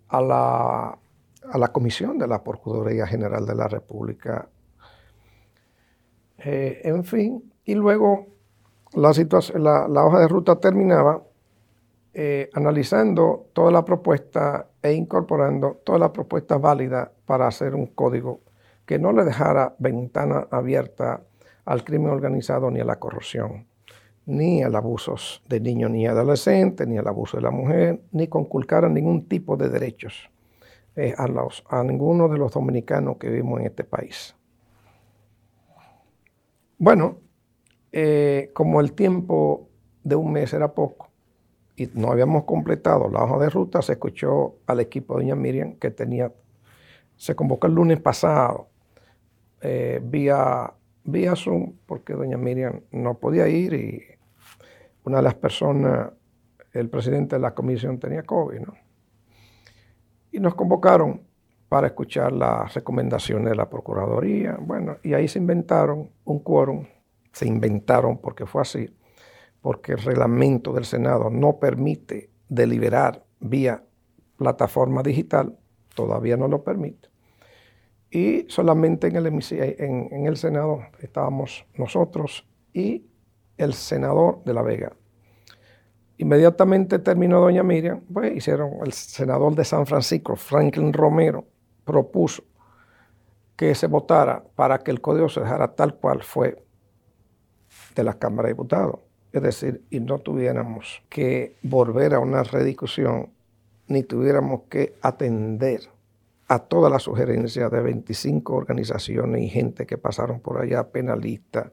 a, 0.08 0.20
la, 0.20 0.98
a, 1.52 1.58
la, 1.58 1.68
comisión 1.68 2.16
de 2.16 2.28
la 2.28 2.42
Procuraduría 2.42 3.06
General 3.06 3.44
de 3.44 3.54
la 3.54 3.68
República, 3.68 4.48
eh, 6.38 6.80
en 6.84 7.04
fin, 7.04 7.52
y 7.64 7.74
luego 7.74 8.26
la, 8.94 9.10
hoja 10.04 10.20
de 10.20 10.28
ruta 10.28 10.58
terminaba 10.58 11.22
eh, 12.12 12.50
analizando 12.54 13.46
toda 13.52 13.70
la 13.70 13.84
propuesta 13.84 14.66
e 14.82 14.92
incorporando 14.92 15.80
toda 15.84 15.98
la 15.98 16.12
propuesta 16.12 16.58
válida 16.58 17.12
para 17.24 17.46
hacer 17.46 17.74
un 17.74 17.86
código 17.86 18.40
que 18.84 18.98
no 18.98 19.12
le 19.12 19.24
dejara 19.24 19.76
ventana 19.78 20.48
abierta 20.50 21.22
al 21.64 21.84
crimen 21.84 22.10
organizado 22.10 22.70
ni 22.70 22.80
a 22.80 22.84
la 22.84 22.98
corrupción, 22.98 23.66
ni 24.26 24.64
al 24.64 24.74
abusos 24.74 25.42
de 25.48 25.60
niños 25.60 25.92
ni 25.92 26.06
adolescentes, 26.06 26.88
ni 26.88 26.98
al 26.98 27.06
abuso 27.06 27.36
de 27.36 27.44
la 27.44 27.52
mujer, 27.52 28.00
ni 28.10 28.26
conculcara 28.26 28.88
ningún 28.88 29.28
tipo 29.28 29.56
de 29.56 29.68
derechos 29.68 30.28
eh, 30.96 31.14
a, 31.16 31.84
ninguno 31.84 32.28
de 32.28 32.38
los 32.38 32.52
dominicanos 32.52 33.18
que 33.18 33.30
vivimos 33.30 33.60
en 33.60 33.66
este 33.66 33.84
país. 33.84 34.34
Bueno, 36.78 37.18
eh, 37.92 38.50
como 38.52 38.80
el 38.80 38.94
tiempo 38.94 39.68
de 40.02 40.16
un 40.16 40.32
mes 40.32 40.52
era 40.52 40.74
poco, 40.74 41.09
y 41.80 41.90
no 41.94 42.12
habíamos 42.12 42.44
completado 42.44 43.08
la 43.08 43.24
hoja 43.24 43.38
de 43.38 43.48
ruta, 43.48 43.80
se 43.80 43.92
escuchó 43.92 44.56
al 44.66 44.80
equipo 44.80 45.14
de 45.14 45.22
doña 45.22 45.34
Miriam 45.34 45.76
que 45.76 45.90
tenía, 45.90 46.30
se 47.16 47.34
convocó 47.34 47.68
el 47.68 47.72
lunes 47.72 47.98
pasado 48.00 48.68
eh, 49.62 49.98
vía, 50.04 50.74
vía 51.04 51.34
Zoom, 51.34 51.72
porque 51.86 52.12
doña 52.12 52.36
Miriam 52.36 52.82
no 52.90 53.14
podía 53.14 53.48
ir 53.48 53.72
y 53.72 54.02
una 55.04 55.18
de 55.18 55.22
las 55.22 55.36
personas, 55.36 56.10
el 56.74 56.90
presidente 56.90 57.36
de 57.36 57.40
la 57.40 57.54
comisión 57.54 57.98
tenía 57.98 58.24
COVID, 58.24 58.60
¿no? 58.60 58.74
Y 60.32 60.38
nos 60.38 60.54
convocaron 60.54 61.22
para 61.70 61.86
escuchar 61.86 62.30
las 62.32 62.74
recomendaciones 62.74 63.48
de 63.48 63.56
la 63.56 63.70
Procuraduría, 63.70 64.58
bueno, 64.60 64.98
y 65.02 65.14
ahí 65.14 65.28
se 65.28 65.38
inventaron 65.38 66.10
un 66.24 66.40
quórum, 66.40 66.84
se 67.32 67.46
inventaron 67.46 68.18
porque 68.18 68.44
fue 68.44 68.60
así, 68.60 68.94
porque 69.60 69.92
el 69.92 69.98
reglamento 69.98 70.72
del 70.72 70.84
Senado 70.84 71.30
no 71.30 71.58
permite 71.58 72.30
deliberar 72.48 73.24
vía 73.40 73.84
plataforma 74.36 75.02
digital, 75.02 75.56
todavía 75.94 76.36
no 76.36 76.48
lo 76.48 76.64
permite. 76.64 77.08
Y 78.10 78.46
solamente 78.48 79.06
en 79.06 79.16
el, 79.16 79.26
en, 79.26 80.26
el 80.26 80.36
Senado 80.36 80.80
estábamos 81.00 81.64
nosotros 81.74 82.46
y 82.72 83.06
el 83.56 83.74
senador 83.74 84.42
de 84.44 84.54
La 84.54 84.62
Vega. 84.62 84.92
Inmediatamente 86.16 86.98
terminó 86.98 87.40
doña 87.40 87.62
Miriam, 87.62 88.00
pues 88.12 88.36
hicieron, 88.36 88.72
el 88.84 88.92
senador 88.92 89.54
de 89.54 89.64
San 89.64 89.86
Francisco, 89.86 90.36
Franklin 90.36 90.92
Romero, 90.92 91.46
propuso 91.84 92.42
que 93.56 93.74
se 93.74 93.86
votara 93.86 94.42
para 94.54 94.78
que 94.78 94.90
el 94.90 95.00
código 95.00 95.28
se 95.28 95.40
dejara 95.40 95.74
tal 95.74 95.94
cual 95.94 96.22
fue 96.22 96.64
de 97.94 98.04
la 98.04 98.14
Cámara 98.14 98.48
de 98.48 98.54
Diputados 98.54 99.00
es 99.32 99.42
decir, 99.42 99.82
y 99.90 100.00
no 100.00 100.18
tuviéramos 100.18 101.02
que 101.08 101.56
volver 101.62 102.14
a 102.14 102.18
una 102.18 102.42
rediscusión, 102.42 103.30
ni 103.86 104.02
tuviéramos 104.02 104.62
que 104.68 104.94
atender 105.02 105.82
a 106.48 106.58
todas 106.58 106.90
las 106.90 107.04
sugerencias 107.04 107.70
de 107.70 107.80
25 107.80 108.54
organizaciones 108.54 109.42
y 109.42 109.48
gente 109.48 109.86
que 109.86 109.98
pasaron 109.98 110.40
por 110.40 110.60
allá, 110.60 110.88
penalistas, 110.88 111.70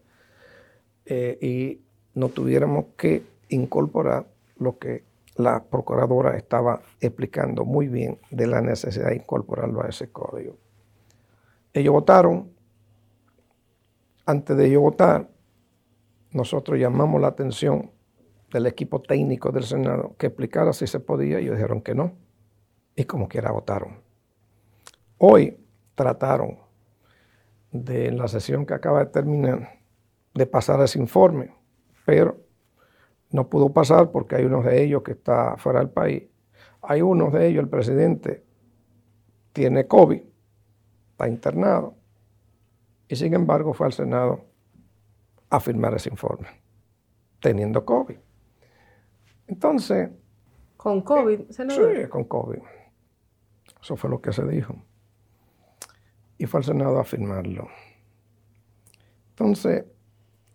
eh, 1.06 1.38
y 1.42 1.82
no 2.14 2.30
tuviéramos 2.30 2.86
que 2.96 3.24
incorporar 3.50 4.28
lo 4.58 4.78
que 4.78 5.04
la 5.36 5.64
procuradora 5.64 6.38
estaba 6.38 6.82
explicando 7.00 7.64
muy 7.64 7.88
bien 7.88 8.20
de 8.30 8.48
la 8.48 8.62
necesidad 8.62 9.08
de 9.08 9.16
incorporarlo 9.16 9.84
a 9.84 9.90
ese 9.90 10.10
código. 10.12 10.58
Ellos 11.74 11.94
votaron, 11.94 12.52
antes 14.26 14.58
de 14.58 14.68
ellos 14.68 14.82
votar, 14.82 15.30
nosotros 16.32 16.80
llamamos 16.80 17.22
la 17.22 17.28
atención 17.28 17.92
del 18.52 18.68
equipo 18.68 19.02
técnico 19.02 19.52
del 19.52 19.64
Senado 19.64 20.16
que 20.18 20.28
explicara 20.28 20.74
si 20.74 20.88
se 20.88 21.00
podía 21.00 21.40
y 21.40 21.44
ellos 21.44 21.56
dijeron 21.56 21.82
que 21.82 21.96
no. 21.96 22.14
Y 22.96 23.04
como 23.04 23.28
quiera 23.28 23.52
votaron. 23.52 24.02
Hoy 25.18 25.58
trataron 25.96 26.58
de 27.72 28.08
en 28.08 28.18
la 28.18 28.28
sesión 28.28 28.66
que 28.66 28.74
acaba 28.74 29.00
de 29.00 29.12
terminar 29.12 29.78
de 30.38 30.46
pasar 30.46 30.80
ese 30.82 31.00
informe, 31.00 31.54
pero 32.06 32.38
no 33.32 33.50
pudo 33.50 33.74
pasar 33.74 34.12
porque 34.12 34.36
hay 34.36 34.46
unos 34.46 34.64
de 34.64 34.84
ellos 34.84 35.02
que 35.02 35.14
está 35.14 35.58
fuera 35.58 35.80
del 35.80 35.90
país. 35.90 36.24
Hay 36.82 37.02
unos 37.02 37.34
de 37.34 37.48
ellos, 37.48 37.64
el 37.64 37.70
presidente 37.70 38.46
tiene 39.52 39.88
COVID, 39.88 40.22
está 41.12 41.28
internado, 41.28 41.96
y 43.08 43.16
sin 43.16 43.34
embargo 43.34 43.74
fue 43.74 43.88
al 43.88 43.94
Senado 43.94 44.46
a 45.50 45.60
firmar 45.60 45.94
ese 45.96 46.10
informe, 46.10 46.48
teniendo 47.40 47.86
COVID. 47.86 48.18
Entonces... 49.48 50.10
¿Con 50.76 51.02
COVID? 51.02 51.42
Sí, 51.50 52.08
con 52.10 52.26
COVID. 52.26 52.60
Eso 53.82 53.96
fue 53.96 54.10
lo 54.10 54.22
que 54.22 54.32
se 54.32 54.46
dijo. 54.46 54.76
Y 56.38 56.46
fue 56.46 56.60
al 56.60 56.64
Senado 56.64 57.00
a 57.00 57.04
firmarlo. 57.04 57.68
Entonces, 59.30 59.86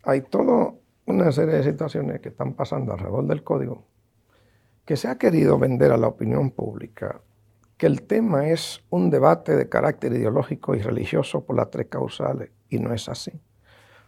hay 0.03 0.21
toda 0.21 0.73
una 1.05 1.31
serie 1.31 1.55
de 1.55 1.63
situaciones 1.63 2.21
que 2.21 2.29
están 2.29 2.53
pasando 2.53 2.93
alrededor 2.93 3.25
del 3.27 3.43
código 3.43 3.85
que 4.85 4.97
se 4.97 5.07
ha 5.07 5.17
querido 5.17 5.57
vender 5.57 5.91
a 5.91 5.97
la 5.97 6.07
opinión 6.07 6.51
pública 6.51 7.21
que 7.77 7.87
el 7.87 8.03
tema 8.03 8.49
es 8.49 8.83
un 8.89 9.09
debate 9.09 9.55
de 9.55 9.67
carácter 9.67 10.13
ideológico 10.13 10.75
y 10.75 10.81
religioso 10.81 11.45
por 11.45 11.55
las 11.55 11.69
tres 11.69 11.87
causales, 11.87 12.51
y 12.69 12.79
no 12.79 12.93
es 12.93 13.09
así. 13.09 13.31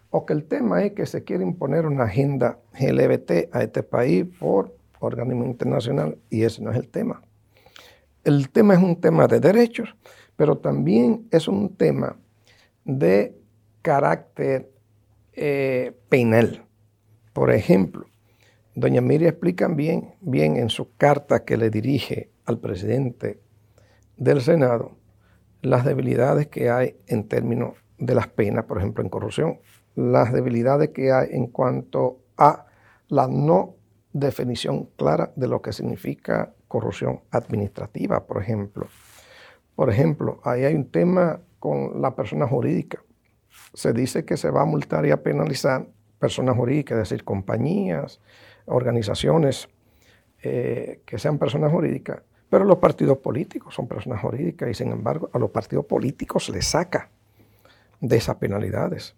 O 0.10 0.26
que 0.26 0.34
el 0.34 0.46
tema 0.46 0.84
es 0.84 0.94
que 0.94 1.06
se 1.06 1.24
quiere 1.24 1.44
imponer 1.44 1.86
una 1.86 2.06
agenda 2.06 2.60
LGBT 2.80 3.54
a 3.54 3.64
este 3.64 3.84
país 3.84 4.26
por 4.40 4.76
organismo 5.00 5.46
internacional, 5.46 6.18
y 6.30 6.44
ese 6.44 6.64
no 6.64 6.72
es 6.72 6.78
el 6.78 6.88
tema. 6.88 7.22
El 8.24 8.50
tema 8.50 8.74
es 8.74 8.82
un 8.82 9.00
tema 9.00 9.28
de 9.28 9.40
derechos, 9.40 9.96
pero 10.36 10.58
también 10.58 11.28
es 11.32 11.48
un 11.48 11.76
tema 11.76 12.18
de 12.84 13.36
carácter 13.82 14.72
eh, 15.34 15.94
penal. 16.10 16.66
Por 17.34 17.52
ejemplo, 17.52 18.06
doña 18.74 19.02
Miriam 19.02 19.30
explica 19.30 19.68
bien, 19.68 20.16
bien 20.22 20.58
en 20.58 20.70
su 20.70 20.96
carta 20.96 21.44
que 21.44 21.58
le 21.58 21.70
dirige 21.70 22.30
al 22.46 22.60
presidente 22.60 23.40
del 24.18 24.42
Senado 24.42 24.98
las 25.62 25.84
debilidades 25.84 26.48
que 26.48 26.70
hay 26.70 26.96
en 27.08 27.28
términos 27.28 27.74
de 27.98 28.16
las 28.16 28.28
penas, 28.28 28.66
por 28.66 28.78
ejemplo, 28.78 29.04
en 29.04 29.10
corrupción, 29.10 29.60
las 29.96 30.34
debilidades 30.34 30.90
que 30.90 31.12
hay 31.12 31.30
en 31.32 31.48
cuanto 31.48 32.20
a 32.38 32.66
la 33.08 33.28
no 33.28 33.76
definición 34.14 34.90
clara 34.96 35.32
de 35.36 35.48
lo 35.48 35.62
que 35.62 35.74
significa 35.74 36.54
corrupción 36.68 37.22
administrativa, 37.32 38.26
por 38.26 38.42
ejemplo. 38.42 38.88
Por 39.76 39.90
ejemplo, 39.90 40.40
ahí 40.44 40.64
hay 40.64 40.74
un 40.74 40.90
tema 40.90 41.40
con 41.60 42.02
la 42.02 42.16
persona 42.16 42.48
jurídica. 42.48 43.02
Se 43.74 43.94
dice 43.94 44.26
que 44.26 44.38
se 44.38 44.50
va 44.50 44.62
a 44.62 44.66
multar 44.66 45.06
y 45.06 45.12
a 45.12 45.22
penalizar 45.22 45.88
personas 46.20 46.56
jurídicas, 46.56 46.98
es 46.98 47.10
decir, 47.10 47.24
compañías, 47.24 48.22
organizaciones 48.66 49.68
eh, 50.42 51.02
que 51.06 51.18
sean 51.18 51.38
personas 51.38 51.72
jurídicas, 51.72 52.22
pero 52.50 52.66
los 52.66 52.78
partidos 52.78 53.18
políticos 53.18 53.74
son 53.74 53.88
personas 53.88 54.22
jurídicas 54.22 54.70
y 54.70 54.74
sin 54.74 54.92
embargo 54.92 55.30
a 55.34 55.40
los 55.40 55.50
partidos 55.50 55.86
políticos 55.86 56.50
les 56.50 56.66
saca 56.68 57.10
de 58.00 58.18
esas 58.18 58.36
penalidades. 58.36 59.16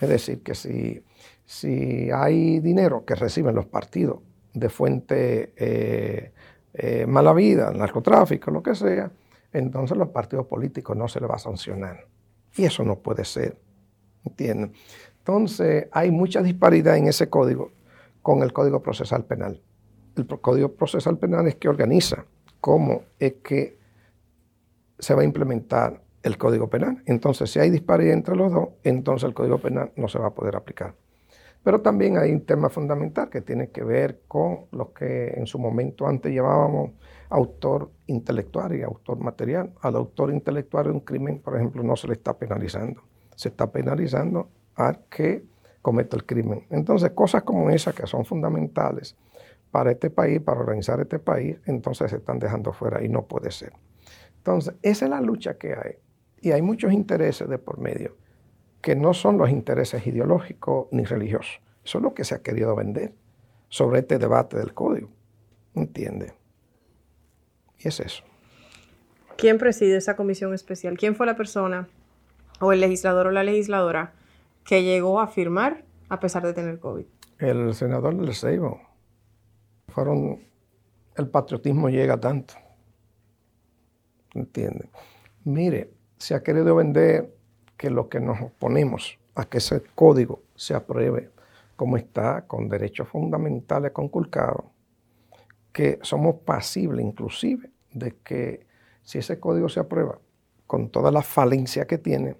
Es 0.00 0.08
decir, 0.08 0.42
que 0.42 0.54
si, 0.54 1.02
si 1.44 2.10
hay 2.10 2.60
dinero 2.60 3.04
que 3.04 3.14
reciben 3.14 3.54
los 3.54 3.66
partidos 3.66 4.20
de 4.52 4.68
fuente 4.68 5.52
eh, 5.56 6.32
eh, 6.74 7.06
mala 7.06 7.32
vida, 7.32 7.70
narcotráfico, 7.72 8.50
lo 8.50 8.62
que 8.62 8.74
sea, 8.74 9.10
entonces 9.52 9.96
los 9.96 10.08
partidos 10.08 10.46
políticos 10.46 10.96
no 10.96 11.08
se 11.08 11.20
les 11.20 11.30
va 11.30 11.36
a 11.36 11.38
sancionar. 11.38 12.06
Y 12.56 12.64
eso 12.64 12.84
no 12.84 12.98
puede 12.98 13.24
ser. 13.24 13.56
¿Entienden? 14.24 14.72
Entonces 15.18 15.88
hay 15.92 16.10
mucha 16.10 16.42
disparidad 16.42 16.96
en 16.96 17.08
ese 17.08 17.28
código 17.28 17.70
con 18.22 18.42
el 18.42 18.52
Código 18.52 18.82
Procesal 18.82 19.24
Penal. 19.24 19.62
El 20.16 20.26
Código 20.26 20.72
Procesal 20.72 21.18
Penal 21.18 21.46
es 21.46 21.56
que 21.56 21.68
organiza 21.68 22.24
cómo 22.60 23.02
es 23.18 23.34
que 23.42 23.78
se 24.98 25.14
va 25.14 25.22
a 25.22 25.24
implementar 25.24 26.02
el 26.26 26.38
Código 26.38 26.68
Penal. 26.68 27.02
Entonces, 27.06 27.50
si 27.50 27.60
hay 27.60 27.70
disparidad 27.70 28.12
entre 28.12 28.36
los 28.36 28.52
dos, 28.52 28.68
entonces 28.82 29.28
el 29.28 29.34
Código 29.34 29.58
Penal 29.58 29.92
no 29.96 30.08
se 30.08 30.18
va 30.18 30.26
a 30.26 30.34
poder 30.34 30.56
aplicar. 30.56 30.94
Pero 31.62 31.80
también 31.80 32.18
hay 32.18 32.32
un 32.32 32.44
tema 32.44 32.68
fundamental 32.68 33.28
que 33.28 33.40
tiene 33.40 33.70
que 33.70 33.82
ver 33.82 34.22
con 34.28 34.66
lo 34.72 34.92
que 34.92 35.34
en 35.36 35.46
su 35.46 35.58
momento 35.58 36.06
antes 36.06 36.32
llamábamos 36.32 36.92
autor 37.28 37.90
intelectual 38.06 38.74
y 38.76 38.82
autor 38.82 39.18
material. 39.18 39.72
Al 39.80 39.96
autor 39.96 40.32
intelectual 40.32 40.86
de 40.86 40.90
un 40.92 41.00
crimen, 41.00 41.40
por 41.40 41.56
ejemplo, 41.56 41.82
no 41.82 41.96
se 41.96 42.08
le 42.08 42.14
está 42.14 42.36
penalizando. 42.36 43.02
Se 43.34 43.48
está 43.48 43.70
penalizando 43.70 44.48
a 44.76 44.94
que 45.08 45.44
cometa 45.82 46.16
el 46.16 46.24
crimen. 46.24 46.66
Entonces, 46.70 47.10
cosas 47.10 47.42
como 47.42 47.70
esas 47.70 47.94
que 47.94 48.06
son 48.06 48.24
fundamentales 48.24 49.16
para 49.70 49.92
este 49.92 50.10
país, 50.10 50.40
para 50.40 50.60
organizar 50.60 51.00
este 51.00 51.18
país, 51.18 51.56
entonces 51.66 52.10
se 52.10 52.16
están 52.16 52.38
dejando 52.38 52.72
fuera 52.72 53.04
y 53.04 53.08
no 53.08 53.26
puede 53.26 53.50
ser. 53.50 53.72
Entonces, 54.38 54.74
esa 54.82 55.06
es 55.06 55.10
la 55.10 55.20
lucha 55.20 55.54
que 55.54 55.74
hay. 55.74 56.05
Y 56.40 56.52
hay 56.52 56.62
muchos 56.62 56.92
intereses 56.92 57.48
de 57.48 57.58
por 57.58 57.78
medio, 57.78 58.16
que 58.80 58.94
no 58.94 59.14
son 59.14 59.38
los 59.38 59.50
intereses 59.50 60.06
ideológicos 60.06 60.88
ni 60.92 61.04
religiosos. 61.04 61.60
Eso 61.84 61.98
es 61.98 62.02
lo 62.02 62.14
que 62.14 62.24
se 62.24 62.34
ha 62.34 62.42
querido 62.42 62.74
vender 62.74 63.14
sobre 63.68 64.00
este 64.00 64.18
debate 64.18 64.56
del 64.56 64.74
código. 64.74 65.08
¿Entiende? 65.74 66.32
Y 67.78 67.88
es 67.88 68.00
eso. 68.00 68.24
¿Quién 69.36 69.58
preside 69.58 69.96
esa 69.96 70.16
comisión 70.16 70.54
especial? 70.54 70.96
¿Quién 70.96 71.14
fue 71.14 71.26
la 71.26 71.36
persona 71.36 71.88
o 72.60 72.72
el 72.72 72.80
legislador 72.80 73.26
o 73.26 73.30
la 73.30 73.44
legisladora 73.44 74.14
que 74.64 74.82
llegó 74.82 75.20
a 75.20 75.26
firmar 75.26 75.84
a 76.08 76.20
pesar 76.20 76.44
de 76.46 76.54
tener 76.54 76.78
COVID? 76.78 77.04
El 77.38 77.74
senador 77.74 78.16
del 78.16 78.34
Seibo 78.34 78.80
fueron, 79.88 80.42
el 81.16 81.28
patriotismo 81.28 81.90
llega 81.90 82.18
tanto. 82.18 82.54
¿Entiende? 84.34 84.88
Mire, 85.44 85.92
se 86.18 86.34
ha 86.34 86.42
querido 86.42 86.74
vender 86.74 87.34
que 87.76 87.90
lo 87.90 88.08
que 88.08 88.20
nos 88.20 88.40
oponemos 88.40 89.18
a 89.34 89.44
que 89.44 89.58
ese 89.58 89.82
código 89.94 90.42
se 90.54 90.74
apruebe 90.74 91.30
como 91.76 91.98
está, 91.98 92.46
con 92.46 92.68
derechos 92.68 93.08
fundamentales 93.08 93.92
conculcados, 93.92 94.64
que 95.72 95.98
somos 96.02 96.36
pasibles 96.36 97.04
inclusive 97.04 97.70
de 97.92 98.16
que 98.24 98.66
si 99.02 99.18
ese 99.18 99.38
código 99.38 99.68
se 99.68 99.80
aprueba 99.80 100.18
con 100.66 100.88
toda 100.88 101.10
la 101.10 101.22
falencia 101.22 101.86
que 101.86 101.98
tiene 101.98 102.36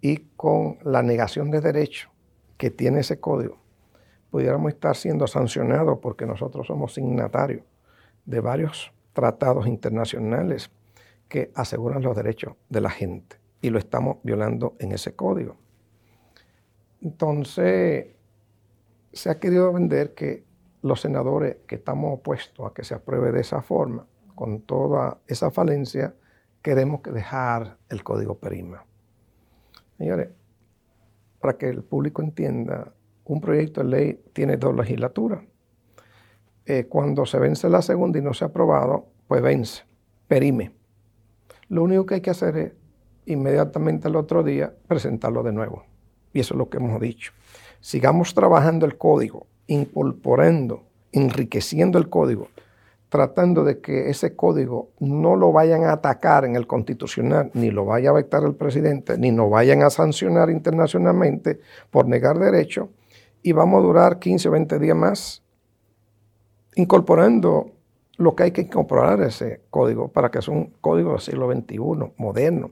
y 0.00 0.16
con 0.36 0.78
la 0.82 1.02
negación 1.02 1.50
de 1.50 1.60
derechos 1.60 2.10
que 2.56 2.70
tiene 2.70 3.00
ese 3.00 3.20
código, 3.20 3.58
pudiéramos 4.30 4.72
estar 4.72 4.96
siendo 4.96 5.26
sancionados 5.26 5.98
porque 6.00 6.26
nosotros 6.26 6.66
somos 6.66 6.94
signatarios 6.94 7.62
de 8.24 8.40
varios 8.40 8.92
tratados 9.12 9.66
internacionales 9.66 10.70
que 11.28 11.50
aseguran 11.54 12.02
los 12.02 12.16
derechos 12.16 12.54
de 12.68 12.80
la 12.80 12.90
gente 12.90 13.36
y 13.60 13.70
lo 13.70 13.78
estamos 13.78 14.18
violando 14.22 14.76
en 14.78 14.92
ese 14.92 15.14
código. 15.14 15.56
Entonces, 17.02 18.06
se 19.12 19.30
ha 19.30 19.38
querido 19.38 19.72
vender 19.72 20.14
que 20.14 20.44
los 20.82 21.00
senadores 21.00 21.56
que 21.66 21.76
estamos 21.76 22.14
opuestos 22.14 22.70
a 22.70 22.74
que 22.74 22.84
se 22.84 22.94
apruebe 22.94 23.32
de 23.32 23.40
esa 23.40 23.62
forma, 23.62 24.06
con 24.34 24.60
toda 24.60 25.18
esa 25.26 25.50
falencia, 25.50 26.14
queremos 26.62 27.02
dejar 27.02 27.78
el 27.88 28.04
código 28.04 28.38
PERIMA. 28.38 28.84
Señores, 29.98 30.28
para 31.40 31.56
que 31.56 31.68
el 31.68 31.82
público 31.82 32.22
entienda, 32.22 32.92
un 33.24 33.40
proyecto 33.40 33.82
de 33.82 33.88
ley 33.88 34.24
tiene 34.32 34.56
dos 34.56 34.74
legislaturas. 34.74 35.42
Eh, 36.64 36.86
cuando 36.88 37.24
se 37.26 37.38
vence 37.38 37.68
la 37.68 37.82
segunda 37.82 38.18
y 38.18 38.22
no 38.22 38.34
se 38.34 38.44
ha 38.44 38.48
aprobado, 38.48 39.06
pues 39.28 39.42
vence, 39.42 39.84
perime. 40.28 40.72
Lo 41.68 41.82
único 41.82 42.06
que 42.06 42.16
hay 42.16 42.20
que 42.20 42.30
hacer 42.30 42.56
es 42.56 42.72
inmediatamente 43.26 44.08
el 44.08 44.16
otro 44.16 44.42
día 44.42 44.72
presentarlo 44.86 45.42
de 45.42 45.52
nuevo. 45.52 45.84
Y 46.32 46.40
eso 46.40 46.54
es 46.54 46.58
lo 46.58 46.68
que 46.68 46.78
hemos 46.78 47.00
dicho. 47.00 47.32
Sigamos 47.80 48.34
trabajando 48.34 48.86
el 48.86 48.96
código, 48.96 49.46
incorporando, 49.66 50.84
enriqueciendo 51.12 51.98
el 51.98 52.08
código, 52.08 52.48
tratando 53.08 53.64
de 53.64 53.80
que 53.80 54.10
ese 54.10 54.34
código 54.34 54.90
no 55.00 55.36
lo 55.36 55.52
vayan 55.52 55.84
a 55.84 55.92
atacar 55.92 56.44
en 56.44 56.56
el 56.56 56.66
constitucional, 56.66 57.50
ni 57.54 57.70
lo 57.70 57.84
vaya 57.84 58.10
a 58.10 58.14
vetar 58.14 58.42
el 58.44 58.54
presidente, 58.54 59.16
ni 59.18 59.30
nos 59.30 59.50
vayan 59.50 59.82
a 59.82 59.90
sancionar 59.90 60.50
internacionalmente 60.50 61.60
por 61.90 62.06
negar 62.06 62.38
derechos, 62.38 62.88
y 63.42 63.52
vamos 63.52 63.78
a 63.78 63.86
durar 63.86 64.18
15 64.18 64.48
o 64.48 64.52
20 64.52 64.78
días 64.78 64.96
más 64.96 65.42
incorporando 66.74 67.70
lo 68.18 68.34
que 68.34 68.44
hay 68.44 68.50
que 68.50 68.62
incorporar 68.62 69.20
ese 69.20 69.62
código 69.70 70.08
para 70.08 70.30
que 70.30 70.40
sea 70.40 70.54
un 70.54 70.72
código 70.80 71.12
del 71.12 71.20
siglo 71.20 71.52
XXI, 71.52 71.78
moderno, 72.16 72.70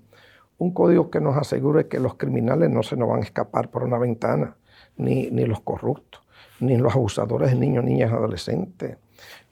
un 0.58 0.72
código 0.72 1.10
que 1.10 1.20
nos 1.20 1.36
asegure 1.36 1.88
que 1.88 2.00
los 2.00 2.14
criminales 2.14 2.70
no 2.70 2.82
se 2.82 2.96
nos 2.96 3.08
van 3.08 3.20
a 3.20 3.24
escapar 3.24 3.70
por 3.70 3.84
una 3.84 3.98
ventana, 3.98 4.56
ni, 4.96 5.30
ni 5.30 5.44
los 5.44 5.60
corruptos, 5.60 6.22
ni 6.60 6.76
los 6.76 6.94
abusadores 6.94 7.50
de 7.50 7.56
niños, 7.56 7.84
niñas, 7.84 8.12
adolescentes, 8.12 8.96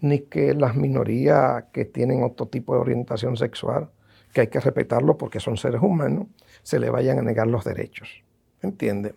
ni 0.00 0.20
que 0.20 0.54
las 0.54 0.76
minorías 0.76 1.64
que 1.72 1.84
tienen 1.84 2.22
otro 2.22 2.46
tipo 2.46 2.74
de 2.74 2.80
orientación 2.80 3.36
sexual, 3.36 3.90
que 4.32 4.42
hay 4.42 4.46
que 4.46 4.60
respetarlo 4.60 5.18
porque 5.18 5.40
son 5.40 5.56
seres 5.56 5.82
humanos, 5.82 6.26
se 6.62 6.78
le 6.78 6.88
vayan 6.88 7.18
a 7.18 7.22
negar 7.22 7.46
los 7.46 7.64
derechos. 7.64 8.08
¿Entiende? 8.62 9.14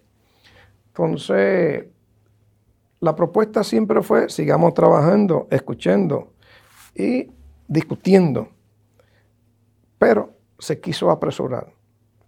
Entonces, 0.88 1.86
la 3.00 3.16
propuesta 3.16 3.64
siempre 3.64 4.02
fue, 4.02 4.30
sigamos 4.30 4.74
trabajando, 4.74 5.48
escuchando 5.52 6.35
y 6.96 7.30
discutiendo. 7.68 8.50
Pero 10.00 10.32
se 10.58 10.80
quiso 10.80 11.12
apresurar 11.12 11.74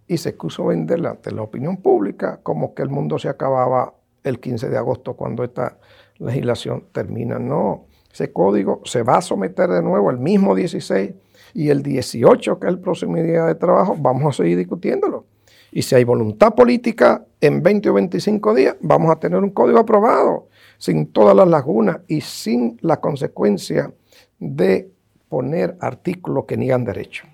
y 0.06 0.18
se 0.18 0.36
quiso 0.36 0.66
venderla 0.66 1.10
ante 1.10 1.32
la 1.32 1.42
opinión 1.42 1.78
pública 1.78 2.40
como 2.42 2.74
que 2.74 2.82
el 2.82 2.88
mundo 2.88 3.18
se 3.18 3.28
acababa 3.28 3.94
el 4.24 4.40
15 4.40 4.68
de 4.68 4.76
agosto 4.76 5.14
cuando 5.14 5.44
esta 5.44 5.78
legislación 6.18 6.84
termina. 6.92 7.38
No, 7.38 7.86
ese 8.12 8.32
código 8.32 8.82
se 8.84 9.02
va 9.02 9.18
a 9.18 9.22
someter 9.22 9.70
de 9.70 9.82
nuevo 9.82 10.10
el 10.10 10.18
mismo 10.18 10.54
16 10.54 11.12
y 11.54 11.70
el 11.70 11.82
18, 11.82 12.58
que 12.58 12.66
es 12.66 12.72
el 12.72 12.80
próximo 12.80 13.16
día 13.16 13.44
de 13.44 13.54
trabajo, 13.54 13.96
vamos 13.98 14.34
a 14.34 14.42
seguir 14.42 14.58
discutiéndolo. 14.58 15.26
Y 15.70 15.82
si 15.82 15.94
hay 15.94 16.04
voluntad 16.04 16.54
política, 16.54 17.26
en 17.40 17.62
20 17.62 17.90
o 17.90 17.94
25 17.94 18.54
días 18.54 18.76
vamos 18.80 19.10
a 19.10 19.16
tener 19.16 19.38
un 19.42 19.50
código 19.50 19.78
aprobado, 19.78 20.48
sin 20.78 21.12
todas 21.12 21.36
las 21.36 21.48
lagunas 21.48 21.98
y 22.06 22.22
sin 22.22 22.78
la 22.80 23.00
consecuencia 23.00 23.92
de 24.38 24.90
poner 25.28 25.76
artículos 25.80 26.44
que 26.46 26.56
niegan 26.56 26.84
derecho. 26.84 27.24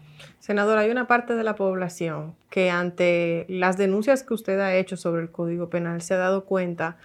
Senador, 0.41 0.77
hay 0.79 0.91
una 0.91 1.07
parte 1.07 1.35
de 1.35 1.45
la 1.45 1.55
población 1.55 2.35
que 2.51 2.71
ante 2.71 3.47
las 3.49 3.79
denuncias 3.79 4.23
que 4.23 4.35
usted 4.35 4.61
ha 4.61 4.75
hecho 4.75 4.97
sobre 4.97 5.23
el 5.23 5.31
Código 5.31 5.71
Penal 5.71 6.03
se 6.03 6.15
ha 6.15 6.19
dado 6.19 6.45
cuenta 6.45 6.99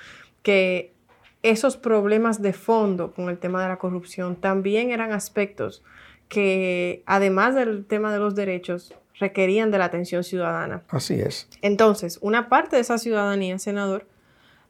que 0.43 0.93
esos 1.41 1.77
problemas 1.77 2.41
de 2.41 2.51
fondo 2.51 3.13
con 3.13 3.29
el 3.29 3.37
tema 3.37 3.61
de 3.61 3.69
la 3.69 3.77
corrupción 3.77 4.35
también 4.35 4.91
eran 4.91 5.13
aspectos 5.13 5.83
que, 6.27 7.01
además 7.05 7.55
del 7.55 7.85
tema 7.85 8.11
de 8.11 8.19
los 8.19 8.35
derechos, 8.35 8.93
requerían 9.19 9.71
de 9.71 9.77
la 9.77 9.85
atención 9.85 10.23
ciudadana. 10.23 10.83
Así 10.89 11.15
es. 11.15 11.47
Entonces, 11.61 12.19
una 12.21 12.49
parte 12.49 12.75
de 12.75 12.81
esa 12.81 12.97
ciudadanía, 12.97 13.57
senador, 13.57 14.05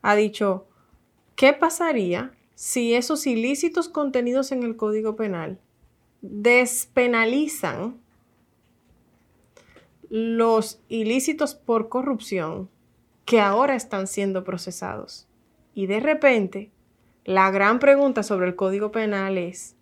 ha 0.01 0.15
dicho, 0.15 0.67
¿qué 1.35 1.53
pasaría 1.53 2.31
si 2.59 2.93
esos 2.93 3.25
ilícitos 3.25 3.87
contenidos 3.87 4.51
en 4.51 4.63
el 4.63 4.75
Código 4.75 5.15
Penal 5.15 5.61
despenalizan 6.21 7.97
los 10.09 10.81
ilícitos 10.89 11.55
por 11.55 11.87
corrupción 11.87 12.67
que 13.23 13.39
ahora 13.39 13.77
están 13.77 14.07
siendo 14.07 14.43
procesados. 14.43 15.25
Y 15.73 15.85
de 15.85 16.01
repente, 16.01 16.69
la 17.23 17.49
gran 17.49 17.79
pregunta 17.79 18.23
sobre 18.23 18.47
el 18.47 18.57
Código 18.57 18.91
Penal 18.91 19.37
es, 19.37 19.77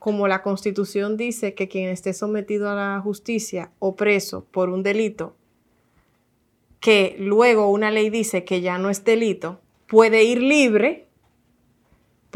como 0.00 0.26
la 0.26 0.42
Constitución 0.42 1.16
dice 1.16 1.54
que 1.54 1.68
quien 1.68 1.88
esté 1.88 2.14
sometido 2.14 2.68
a 2.68 2.74
la 2.74 3.00
justicia 3.00 3.70
o 3.78 3.94
preso 3.94 4.44
por 4.50 4.70
un 4.70 4.82
delito, 4.82 5.36
que 6.80 7.14
luego 7.20 7.70
una 7.70 7.92
ley 7.92 8.10
dice 8.10 8.44
que 8.44 8.60
ya 8.60 8.76
no 8.76 8.90
es 8.90 9.04
delito, 9.04 9.60
puede 9.86 10.24
ir 10.24 10.42
libre, 10.42 11.05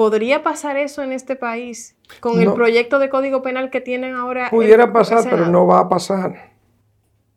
¿podría 0.01 0.43
pasar 0.43 0.79
eso 0.79 1.03
en 1.03 1.13
este 1.13 1.37
país 1.37 1.95
con 2.21 2.41
el 2.41 2.55
proyecto 2.55 2.99
de 2.99 3.11
Código 3.11 3.43
Penal 3.43 3.69
que 3.69 3.83
tienen 3.83 4.15
ahora? 4.15 4.49
Pudiera 4.49 4.91
pasar, 4.95 5.23
pero 5.29 5.45
no 5.49 5.67
va 5.67 5.81
a 5.81 5.89
pasar. 5.91 6.55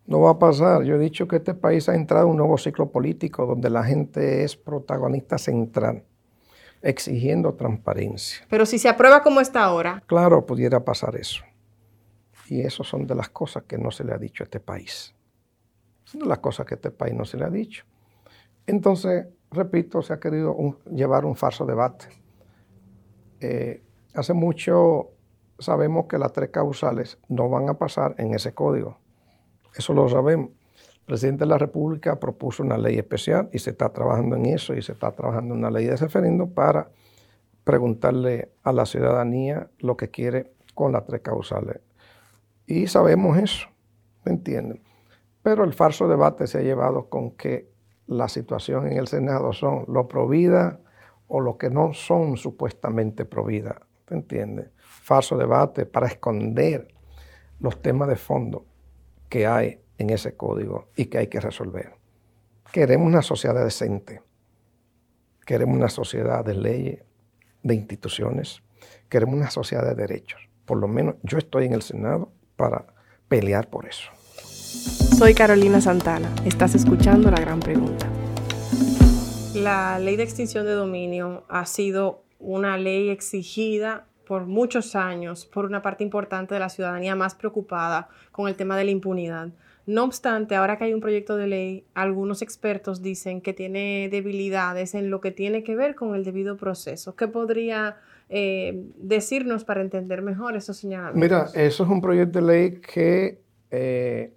No 0.05 0.21
va 0.21 0.29
a 0.29 0.39
pasar. 0.39 0.83
Yo 0.83 0.95
he 0.95 0.97
dicho 0.97 1.27
que 1.27 1.35
este 1.35 1.55
país 1.55 1.89
ha 1.89 1.95
entrado 1.95 2.23
en 2.23 2.31
un 2.31 2.37
nuevo 2.37 2.57
ciclo 2.57 2.89
político 2.89 3.45
donde 3.45 3.69
la 3.69 3.83
gente 3.83 4.45
es 4.45 4.55
protagonista 4.55 5.37
central, 5.37 6.05
exigiendo 6.81 7.53
transparencia. 7.53 8.45
Pero 8.49 8.65
si 8.65 8.79
se 8.79 8.87
aprueba 8.87 9.21
como 9.23 9.41
está 9.41 9.65
ahora. 9.65 10.01
Claro, 10.05 10.45
pudiera 10.45 10.85
pasar 10.85 11.17
eso. 11.17 11.43
Y 12.47 12.61
eso 12.61 12.85
son 12.85 13.05
de 13.05 13.15
las 13.15 13.27
cosas 13.27 13.63
que 13.63 13.77
no 13.77 13.91
se 13.91 14.05
le 14.05 14.13
ha 14.13 14.17
dicho 14.17 14.41
a 14.41 14.45
este 14.45 14.61
país. 14.61 15.13
Son 16.05 16.21
de 16.21 16.27
las 16.27 16.39
cosas 16.39 16.65
que 16.65 16.75
a 16.75 16.77
este 16.77 16.91
país 16.91 17.13
no 17.13 17.25
se 17.25 17.35
le 17.35 17.43
ha 17.43 17.49
dicho. 17.49 17.83
Entonces, 18.65 19.25
repito, 19.51 20.01
se 20.01 20.13
ha 20.13 20.19
querido 20.21 20.55
llevar 20.89 21.25
un 21.25 21.35
falso 21.35 21.65
debate. 21.65 22.22
Eh, 23.43 23.83
hace 24.13 24.33
mucho 24.33 25.09
sabemos 25.59 26.07
que 26.07 26.17
las 26.17 26.33
tres 26.33 26.49
causales 26.49 27.19
no 27.27 27.49
van 27.49 27.69
a 27.69 27.77
pasar 27.77 28.15
en 28.17 28.33
ese 28.33 28.53
código 28.53 28.97
eso 29.75 29.93
lo 29.93 30.09
sabemos. 30.09 30.49
El 30.99 31.05
presidente 31.05 31.43
de 31.43 31.49
la 31.49 31.57
República 31.57 32.19
propuso 32.19 32.63
una 32.63 32.77
ley 32.77 32.97
especial 32.97 33.49
y 33.51 33.59
se 33.59 33.71
está 33.71 33.89
trabajando 33.89 34.35
en 34.35 34.45
eso 34.45 34.73
y 34.73 34.81
se 34.81 34.93
está 34.93 35.11
trabajando 35.11 35.53
una 35.53 35.69
ley 35.69 35.85
de 35.85 35.97
referendo 35.97 36.47
para 36.47 36.89
preguntarle 37.63 38.51
a 38.63 38.71
la 38.71 38.85
ciudadanía 38.85 39.69
lo 39.79 39.97
que 39.97 40.09
quiere 40.09 40.53
con 40.73 40.91
las 40.91 41.05
tres 41.05 41.21
causales. 41.21 41.81
Y 42.65 42.87
sabemos 42.87 43.37
eso, 43.37 43.67
¿me 44.23 44.31
entienden? 44.31 44.81
Pero 45.41 45.65
el 45.65 45.73
falso 45.73 46.07
debate 46.07 46.47
se 46.47 46.59
ha 46.59 46.61
llevado 46.61 47.09
con 47.09 47.31
que 47.31 47.69
la 48.07 48.29
situación 48.29 48.87
en 48.87 48.97
el 48.97 49.07
Senado 49.07 49.51
son 49.51 49.85
lo 49.87 50.07
provida 50.07 50.79
o 51.27 51.41
lo 51.41 51.57
que 51.57 51.69
no 51.69 51.93
son 51.93 52.37
supuestamente 52.37 53.25
provida, 53.25 53.81
¿me 54.09 54.17
entiendes? 54.17 54.69
Falso 54.77 55.37
debate 55.37 55.85
para 55.85 56.07
esconder 56.07 56.87
los 57.59 57.81
temas 57.81 58.07
de 58.07 58.15
fondo 58.15 58.65
que 59.29 59.47
hay 59.47 59.79
en 59.97 60.09
ese 60.09 60.35
código 60.35 60.89
y 60.95 61.05
que 61.05 61.17
hay 61.17 61.27
que 61.27 61.39
resolver. 61.39 61.93
Queremos 62.71 63.07
una 63.07 63.21
sociedad 63.21 63.63
decente, 63.63 64.21
queremos 65.45 65.75
una 65.75 65.89
sociedad 65.89 66.43
de 66.43 66.55
leyes, 66.55 67.03
de 67.61 67.75
instituciones, 67.75 68.61
queremos 69.09 69.35
una 69.35 69.49
sociedad 69.49 69.85
de 69.85 69.95
derechos. 69.95 70.41
Por 70.65 70.77
lo 70.77 70.87
menos 70.87 71.15
yo 71.23 71.37
estoy 71.37 71.65
en 71.65 71.73
el 71.73 71.81
Senado 71.81 72.31
para 72.55 72.85
pelear 73.27 73.69
por 73.69 73.85
eso. 73.85 74.11
Soy 75.17 75.33
Carolina 75.33 75.79
Santana, 75.79 76.33
estás 76.45 76.75
escuchando 76.75 77.29
la 77.29 77.39
gran 77.39 77.59
pregunta. 77.59 78.07
La 79.63 79.97
ley 79.97 80.17
de 80.17 80.23
extinción 80.23 80.65
de 80.65 80.73
dominio 80.73 81.45
ha 81.47 81.65
sido 81.65 82.25
una 82.37 82.77
ley 82.77 83.09
exigida 83.09 84.07
por 84.27 84.45
muchos 84.45 84.93
años 84.93 85.45
por 85.45 85.63
una 85.63 85.81
parte 85.81 86.03
importante 86.03 86.53
de 86.53 86.59
la 86.59 86.67
ciudadanía 86.67 87.15
más 87.15 87.33
preocupada 87.33 88.09
con 88.33 88.49
el 88.49 88.55
tema 88.55 88.75
de 88.75 88.83
la 88.83 88.91
impunidad. 88.91 89.53
No 89.85 90.03
obstante, 90.03 90.55
ahora 90.55 90.77
que 90.77 90.83
hay 90.83 90.93
un 90.93 90.99
proyecto 90.99 91.37
de 91.37 91.47
ley, 91.47 91.85
algunos 91.93 92.41
expertos 92.41 93.01
dicen 93.01 93.39
que 93.39 93.53
tiene 93.53 94.09
debilidades 94.11 94.95
en 94.95 95.09
lo 95.09 95.21
que 95.21 95.31
tiene 95.31 95.63
que 95.63 95.77
ver 95.77 95.95
con 95.95 96.13
el 96.13 96.25
debido 96.25 96.57
proceso. 96.57 97.15
¿Qué 97.15 97.29
podría 97.29 97.95
eh, 98.27 98.83
decirnos 98.97 99.63
para 99.63 99.79
entender 99.79 100.21
mejor 100.23 100.57
esos 100.57 100.75
señalamientos? 100.75 101.53
Mira, 101.53 101.65
eso 101.65 101.83
es 101.85 101.89
un 101.89 102.01
proyecto 102.01 102.41
de 102.41 102.45
ley 102.45 102.81
que, 102.81 103.39
eh, 103.71 104.33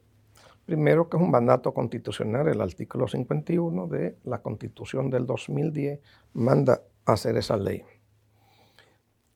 primero, 0.66 1.08
que 1.08 1.16
es 1.16 1.22
un 1.22 1.30
mandato 1.30 1.72
constitucional, 1.72 2.48
el 2.48 2.60
artículo 2.60 3.06
51 3.06 3.86
de 3.86 4.18
la 4.24 4.42
Constitución 4.42 5.08
del 5.08 5.24
2010 5.24 6.00
manda 6.34 6.82
hacer 7.04 7.36
esa 7.36 7.56
ley. 7.56 7.84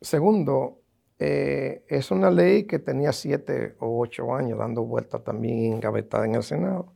Segundo, 0.00 0.80
eh, 1.18 1.84
es 1.88 2.10
una 2.10 2.30
ley 2.30 2.64
que 2.64 2.80
tenía 2.80 3.12
siete 3.12 3.76
o 3.78 4.00
ocho 4.00 4.34
años 4.34 4.58
dando 4.58 4.82
vuelta 4.84 5.22
también 5.22 5.74
engavetada 5.74 6.26
en 6.26 6.34
el 6.34 6.42
Senado. 6.42 6.94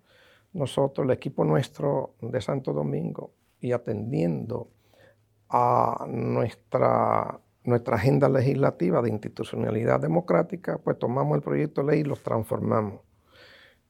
Nosotros, 0.52 1.04
el 1.04 1.12
equipo 1.12 1.44
nuestro 1.44 2.14
de 2.20 2.40
Santo 2.40 2.72
Domingo, 2.72 3.32
y 3.60 3.72
atendiendo 3.72 4.68
a 5.48 6.06
nuestra, 6.08 7.40
nuestra 7.62 7.96
agenda 7.96 8.28
legislativa 8.28 9.00
de 9.00 9.10
institucionalidad 9.10 10.00
democrática, 10.00 10.78
pues 10.78 10.98
tomamos 10.98 11.36
el 11.36 11.42
proyecto 11.42 11.82
de 11.82 11.92
ley 11.92 12.00
y 12.00 12.04
lo 12.04 12.16
transformamos. 12.16 13.00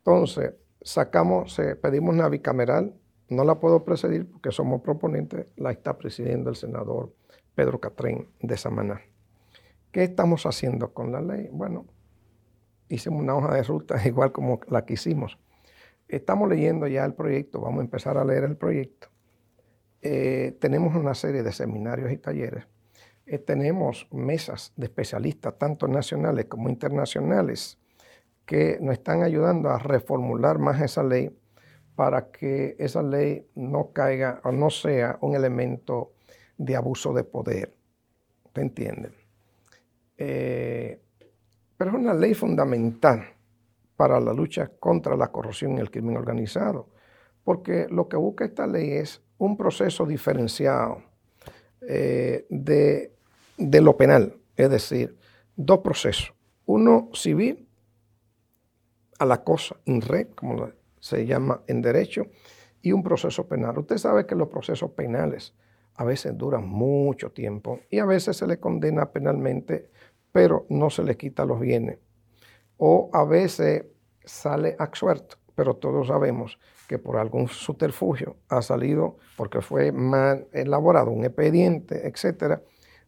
Entonces, 0.06 0.52
sacamos, 0.82 1.58
pedimos 1.80 2.14
una 2.14 2.28
bicameral, 2.28 2.94
no 3.30 3.42
la 3.42 3.58
puedo 3.58 3.86
presidir 3.86 4.30
porque 4.30 4.50
somos 4.50 4.82
proponentes, 4.82 5.46
la 5.56 5.70
está 5.70 5.96
presidiendo 5.96 6.50
el 6.50 6.56
senador 6.56 7.14
Pedro 7.54 7.80
Catrén 7.80 8.28
de 8.42 8.54
Samaná. 8.58 9.00
¿Qué 9.92 10.04
estamos 10.04 10.44
haciendo 10.44 10.92
con 10.92 11.10
la 11.10 11.22
ley? 11.22 11.48
Bueno, 11.50 11.86
hicimos 12.90 13.22
una 13.22 13.34
hoja 13.34 13.54
de 13.54 13.62
ruta 13.62 13.96
igual 14.06 14.30
como 14.30 14.60
la 14.68 14.84
que 14.84 14.92
hicimos. 14.92 15.38
Estamos 16.06 16.50
leyendo 16.50 16.86
ya 16.86 17.06
el 17.06 17.14
proyecto, 17.14 17.62
vamos 17.62 17.78
a 17.78 17.84
empezar 17.84 18.18
a 18.18 18.26
leer 18.26 18.44
el 18.44 18.58
proyecto. 18.58 19.08
Eh, 20.02 20.54
tenemos 20.60 20.94
una 20.94 21.14
serie 21.14 21.42
de 21.42 21.50
seminarios 21.50 22.12
y 22.12 22.18
talleres. 22.18 22.66
Eh, 23.24 23.38
tenemos 23.38 24.06
mesas 24.12 24.74
de 24.76 24.84
especialistas, 24.84 25.56
tanto 25.56 25.88
nacionales 25.88 26.44
como 26.44 26.68
internacionales, 26.68 27.78
que 28.46 28.78
nos 28.80 28.94
están 28.94 29.22
ayudando 29.22 29.70
a 29.70 29.78
reformular 29.78 30.58
más 30.58 30.80
esa 30.80 31.02
ley 31.02 31.30
para 31.94 32.30
que 32.30 32.76
esa 32.78 33.02
ley 33.02 33.46
no 33.54 33.92
caiga 33.92 34.40
o 34.44 34.52
no 34.52 34.70
sea 34.70 35.18
un 35.20 35.34
elemento 35.34 36.12
de 36.56 36.76
abuso 36.76 37.12
de 37.12 37.24
poder. 37.24 37.74
¿Te 38.52 38.60
entienden? 38.60 39.12
Eh, 40.16 41.00
pero 41.76 41.90
es 41.90 41.96
una 41.96 42.14
ley 42.14 42.34
fundamental 42.34 43.24
para 43.96 44.20
la 44.20 44.32
lucha 44.32 44.70
contra 44.78 45.16
la 45.16 45.28
corrupción 45.28 45.76
y 45.76 45.80
el 45.80 45.90
crimen 45.90 46.16
organizado, 46.16 46.88
porque 47.44 47.86
lo 47.90 48.08
que 48.08 48.16
busca 48.16 48.44
esta 48.44 48.66
ley 48.66 48.92
es 48.92 49.22
un 49.38 49.56
proceso 49.56 50.06
diferenciado 50.06 51.02
eh, 51.88 52.46
de, 52.48 53.12
de 53.56 53.80
lo 53.80 53.96
penal, 53.96 54.36
es 54.56 54.70
decir, 54.70 55.16
dos 55.56 55.78
procesos, 55.80 56.32
uno 56.66 57.10
civil 57.12 57.68
a 59.18 59.26
la 59.26 59.42
cosa 59.42 59.76
in 59.84 60.00
red, 60.00 60.28
como 60.34 60.70
se 61.00 61.26
llama 61.26 61.62
en 61.66 61.82
derecho, 61.82 62.26
y 62.82 62.92
un 62.92 63.02
proceso 63.02 63.46
penal. 63.46 63.78
Usted 63.78 63.98
sabe 63.98 64.26
que 64.26 64.34
los 64.34 64.48
procesos 64.48 64.90
penales 64.90 65.54
a 65.96 66.04
veces 66.04 66.36
duran 66.36 66.68
mucho 66.68 67.30
tiempo 67.30 67.80
y 67.90 67.98
a 67.98 68.04
veces 68.04 68.36
se 68.36 68.46
le 68.46 68.58
condena 68.58 69.10
penalmente, 69.10 69.90
pero 70.32 70.66
no 70.68 70.90
se 70.90 71.02
le 71.02 71.16
quita 71.16 71.44
los 71.44 71.60
bienes. 71.60 71.98
O 72.76 73.10
a 73.12 73.24
veces 73.24 73.84
sale 74.24 74.76
absuelto, 74.78 75.36
pero 75.54 75.76
todos 75.76 76.08
sabemos 76.08 76.58
que 76.88 76.98
por 76.98 77.16
algún 77.16 77.48
subterfugio 77.48 78.36
ha 78.48 78.60
salido 78.60 79.16
porque 79.36 79.60
fue 79.60 79.92
mal 79.92 80.48
elaborado 80.52 81.10
un 81.10 81.24
expediente, 81.24 82.06
etcétera, 82.06 82.62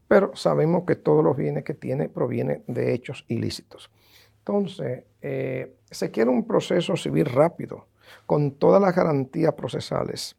pero 0.08 0.34
sabemos 0.36 0.84
que 0.86 0.94
todos 0.94 1.24
los 1.24 1.36
bienes 1.36 1.64
que 1.64 1.74
tiene 1.74 2.08
provienen 2.08 2.62
de 2.66 2.94
hechos 2.94 3.24
ilícitos. 3.28 3.90
Entonces, 4.38 5.04
eh, 5.28 5.74
se 5.90 6.12
quiere 6.12 6.30
un 6.30 6.46
proceso 6.46 6.94
civil 6.94 7.24
rápido, 7.24 7.88
con 8.26 8.52
todas 8.52 8.80
las 8.80 8.94
garantías 8.94 9.54
procesales, 9.54 10.36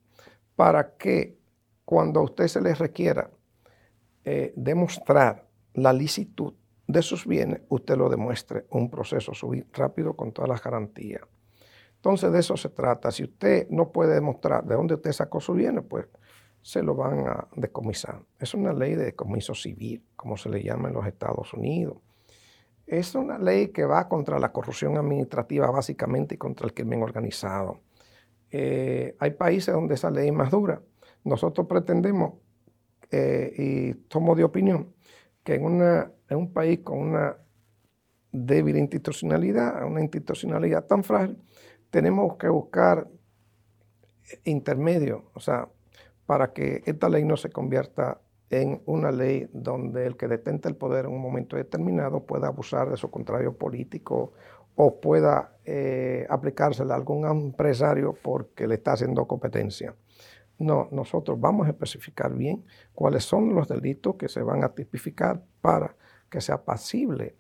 para 0.55 0.95
que 0.95 1.37
cuando 1.83 2.21
a 2.21 2.23
usted 2.23 2.47
se 2.47 2.61
le 2.61 2.73
requiera 2.73 3.29
eh, 4.23 4.53
demostrar 4.55 5.45
la 5.73 5.91
licitud 5.91 6.53
de 6.87 7.01
sus 7.01 7.27
bienes, 7.27 7.63
usted 7.67 7.97
lo 7.97 8.07
demuestre 8.07 8.65
un 8.69 8.89
proceso 8.89 9.33
civil 9.33 9.67
rápido 9.73 10.15
con 10.15 10.31
todas 10.31 10.49
las 10.49 10.63
garantías. 10.63 11.23
Entonces 11.95 12.31
de 12.31 12.39
eso 12.39 12.55
se 12.55 12.69
trata. 12.69 13.11
Si 13.11 13.25
usted 13.25 13.67
no 13.69 13.91
puede 13.91 14.13
demostrar 14.13 14.63
de 14.63 14.75
dónde 14.75 14.95
usted 14.95 15.11
sacó 15.11 15.41
sus 15.41 15.57
bienes, 15.57 15.83
pues 15.89 16.07
se 16.61 16.81
lo 16.81 16.95
van 16.95 17.27
a 17.27 17.47
decomisar. 17.57 18.21
Es 18.39 18.53
una 18.53 18.71
ley 18.71 18.95
de 18.95 19.03
decomiso 19.03 19.53
civil, 19.53 20.01
como 20.15 20.37
se 20.37 20.47
le 20.47 20.63
llama 20.63 20.87
en 20.87 20.93
los 20.93 21.05
Estados 21.05 21.53
Unidos. 21.53 21.97
Es 22.87 23.15
una 23.15 23.37
ley 23.37 23.67
que 23.67 23.85
va 23.85 24.07
contra 24.07 24.39
la 24.39 24.53
corrupción 24.53 24.97
administrativa 24.97 25.69
básicamente 25.69 26.35
y 26.35 26.37
contra 26.37 26.65
el 26.65 26.73
crimen 26.73 27.03
organizado. 27.03 27.81
Eh, 28.49 29.13
hay 29.19 29.31
países 29.31 29.73
donde 29.73 29.95
esa 29.95 30.09
ley 30.09 30.27
es 30.29 30.33
más 30.33 30.49
dura. 30.49 30.81
Nosotros 31.25 31.67
pretendemos, 31.67 32.35
eh, 33.11 33.53
y 33.57 33.93
tomo 34.07 34.35
de 34.35 34.45
opinión, 34.45 34.93
que 35.43 35.55
en, 35.55 35.81
en 35.81 36.37
un 36.37 36.53
país 36.53 36.79
con 36.79 36.99
una 36.99 37.35
débil 38.31 38.77
institucionalidad, 38.77 39.85
una 39.85 40.01
institucionalidad 40.01 40.85
tan 40.85 41.03
frágil, 41.03 41.37
tenemos 41.89 42.37
que 42.37 42.47
buscar 42.47 43.09
intermedio, 44.45 45.29
o 45.33 45.41
sea, 45.41 45.67
para 46.25 46.53
que 46.53 46.83
esta 46.85 47.09
ley 47.09 47.25
no 47.25 47.35
se 47.35 47.49
convierta 47.49 48.21
en 48.49 48.81
una 48.85 49.11
ley 49.11 49.49
donde 49.51 50.05
el 50.05 50.15
que 50.15 50.27
detente 50.27 50.69
el 50.69 50.75
poder 50.75 51.05
en 51.05 51.11
un 51.11 51.21
momento 51.21 51.55
determinado 51.55 52.21
pueda 52.25 52.47
abusar 52.47 52.89
de 52.89 52.97
su 52.97 53.09
contrario 53.09 53.57
político 53.57 54.33
o 54.75 54.99
pueda 54.99 55.57
eh, 55.65 56.25
aplicársela 56.29 56.93
a 56.93 56.97
algún 56.97 57.25
empresario 57.25 58.15
porque 58.21 58.67
le 58.67 58.75
está 58.75 58.93
haciendo 58.93 59.27
competencia. 59.27 59.95
No, 60.59 60.87
nosotros 60.91 61.39
vamos 61.39 61.67
a 61.67 61.71
especificar 61.71 62.33
bien 62.33 62.63
cuáles 62.93 63.23
son 63.23 63.53
los 63.53 63.67
delitos 63.67 64.15
que 64.15 64.29
se 64.29 64.41
van 64.41 64.63
a 64.63 64.69
tipificar 64.69 65.43
para 65.61 65.95
que 66.29 66.41
sea 66.41 66.63
pasible 66.63 67.35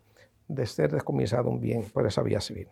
de 0.47 0.65
ser 0.65 0.91
descomisado 0.91 1.49
un 1.49 1.59
bien 1.59 1.83
por 1.83 2.05
esa 2.05 2.21
vía 2.21 2.41
civil 2.41 2.67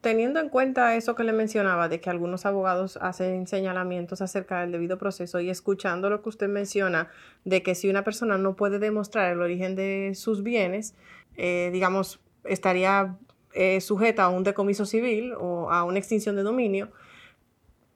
teniendo 0.00 0.38
en 0.40 0.48
cuenta 0.48 0.94
eso 0.94 1.14
que 1.14 1.24
le 1.24 1.32
mencionaba, 1.32 1.88
de 1.88 2.00
que 2.00 2.10
algunos 2.10 2.46
abogados 2.46 2.98
hacen 3.00 3.46
señalamientos 3.46 4.20
acerca 4.20 4.60
del 4.60 4.72
debido 4.72 4.98
proceso 4.98 5.40
y 5.40 5.50
escuchando 5.50 6.08
lo 6.08 6.22
que 6.22 6.28
usted 6.28 6.48
menciona, 6.48 7.08
de 7.44 7.62
que 7.62 7.74
si 7.74 7.90
una 7.90 8.04
persona 8.04 8.38
no 8.38 8.54
puede 8.54 8.78
demostrar 8.78 9.32
el 9.32 9.40
origen 9.40 9.74
de 9.74 10.12
sus 10.14 10.42
bienes, 10.42 10.94
eh, 11.36 11.70
digamos, 11.72 12.20
estaría 12.44 13.16
eh, 13.54 13.80
sujeta 13.80 14.24
a 14.24 14.28
un 14.28 14.44
decomiso 14.44 14.86
civil 14.86 15.32
o 15.38 15.70
a 15.72 15.84
una 15.84 15.98
extinción 15.98 16.36
de 16.36 16.42
dominio, 16.42 16.90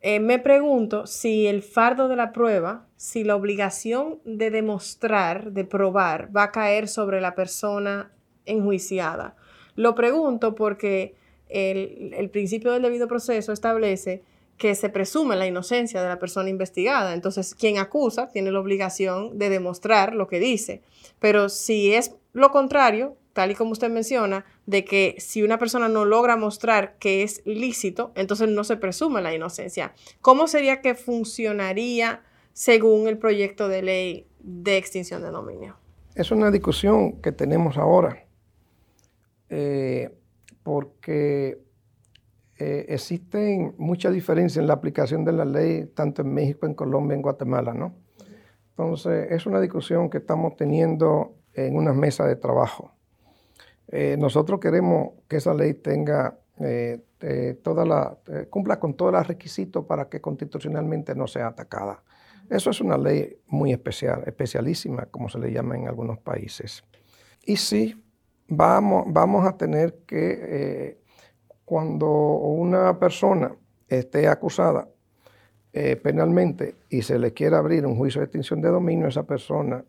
eh, 0.01 0.19
me 0.19 0.41
pregunto 0.41 1.07
si 1.07 1.47
el 1.47 1.63
fardo 1.63 2.09
de 2.09 2.17
la 2.17 2.33
prueba, 2.33 2.89
si 2.97 3.23
la 3.23 3.37
obligación 3.37 4.19
de 4.25 4.51
demostrar, 4.51 5.53
de 5.53 5.65
probar, 5.65 6.37
va 6.37 6.45
a 6.45 6.51
caer 6.51 6.89
sobre 6.89 7.21
la 7.21 7.37
persona 7.37 8.11
enjuiciada. 8.45 9.37
Lo 9.77 9.95
pregunto 9.95 10.57
porque 10.57 11.15
el, 11.53 12.31
principio 12.31 12.73
del 12.73 12.83
debido 12.83 13.09
proceso 13.09 13.53
establece 13.53 14.23
que 14.59 14.75
se 14.75 14.89
presume 14.89 15.37
la 15.37 15.47
inocencia 15.47 16.03
de 16.03 16.09
la 16.09 16.19
persona 16.19 16.49
investigada. 16.49 17.15
Entonces, 17.15 17.55
quien 17.55 17.79
acusa 17.79 18.29
tiene 18.29 18.53
la 18.53 18.61
obligación 18.61 19.39
de 19.39 19.49
demostrar 19.49 20.15
lo 20.15 20.29
que 20.29 20.41
dice. 20.41 20.83
Pero 21.19 21.49
si 21.49 21.95
es 21.95 22.15
lo 22.33 22.51
contrario, 22.51 23.17
tal 23.33 23.51
y 23.51 23.55
como 23.55 23.73
usted 23.73 23.91
menciona, 23.91 24.45
de 24.67 24.85
que 24.85 25.17
si 25.19 25.43
una 25.43 25.59
persona 25.59 25.89
no 25.89 26.05
logra 26.05 26.37
mostrar 26.37 26.97
que 26.99 27.23
es 27.23 27.43
lícito, 27.45 28.13
entonces 28.15 28.49
no 28.49 28.65
se 28.65 28.77
presume 28.77 29.23
la 29.23 29.35
inocencia. 29.35 29.95
¿Cómo 30.21 30.47
sería 30.47 30.81
que 30.81 30.95
funcionaría 30.95 32.23
según 32.53 33.09
el 33.09 33.19
proyecto 33.19 33.69
de 33.69 33.83
ley 33.83 34.27
de 34.41 34.77
extinción 34.77 35.23
de 35.23 35.31
dominio? 35.31 35.77
Es 36.15 36.31
una 36.31 36.51
discusión 36.51 37.21
que 37.23 37.33
tenemos 37.33 37.79
ahora. 37.79 38.25
Eh, 39.49 40.11
porque 40.63 41.63
eh, 42.59 42.87
existen 42.89 43.75
muchas 43.79 44.13
diferencias 44.13 44.63
en 44.63 44.69
la 44.69 44.75
aplicación 44.75 45.25
de 45.25 45.33
la 45.33 45.45
ley, 45.45 45.87
tanto 45.95 46.23
en 46.23 46.33
México, 46.33 46.67
en 46.67 46.75
Colombia, 46.75 47.15
en 47.15 47.23
Guatemala, 47.23 47.75
¿no? 47.75 47.95
Entonces, 48.71 49.31
es 49.31 49.47
una 49.47 49.61
discusión 49.61 50.09
que 50.09 50.19
estamos 50.19 50.57
teniendo 50.57 51.35
en 51.55 51.77
una 51.77 51.93
mesa 51.93 52.27
de 52.27 52.37
trabajo. 52.37 52.93
Eh, 53.89 54.17
nosotros 54.19 54.61
queremos 54.61 55.11
que 55.29 55.37
esa 55.37 55.53
ley 55.55 55.75
tenga 55.75 56.39
eh, 56.61 57.01
toda 57.63 57.85
la, 57.85 58.19
cumpla 58.51 58.79
con 58.81 58.95
todos 58.95 59.13
los 59.13 59.27
requisitos 59.27 59.85
para 59.85 60.09
que 60.09 60.21
constitucionalmente 60.21 61.15
no 61.15 61.27
sea 61.27 61.49
atacada. 61.49 62.03
Eso 62.49 62.71
es 62.71 62.81
una 62.81 62.97
ley 62.97 63.39
muy 63.47 63.73
especial, 63.73 64.25
especialísima, 64.27 65.07
como 65.07 65.29
se 65.29 65.39
le 65.39 65.53
llama 65.53 65.77
en 65.77 65.89
algunos 65.89 66.19
países. 66.19 66.83
Y 67.45 67.57
sí, 67.57 68.02
vamos, 68.55 69.05
vamos 69.09 69.47
a 69.47 69.57
tener 69.57 70.01
que, 70.07 70.39
eh, 70.43 70.99
cuando 71.65 72.09
una 72.09 72.99
persona 72.99 73.55
esté 73.89 74.29
acusada 74.29 74.89
eh, 75.73 75.97
penalmente 75.97 76.77
y 76.91 77.03
se 77.03 77.19
le 77.19 77.33
quiera 77.33 77.59
abrir 77.59 77.87
un 77.87 77.97
juicio 77.97 78.21
de 78.21 78.27
extinción 78.27 78.61
de 78.61 78.69
dominio, 78.69 79.09
esa 79.09 79.23
persona 79.23 79.85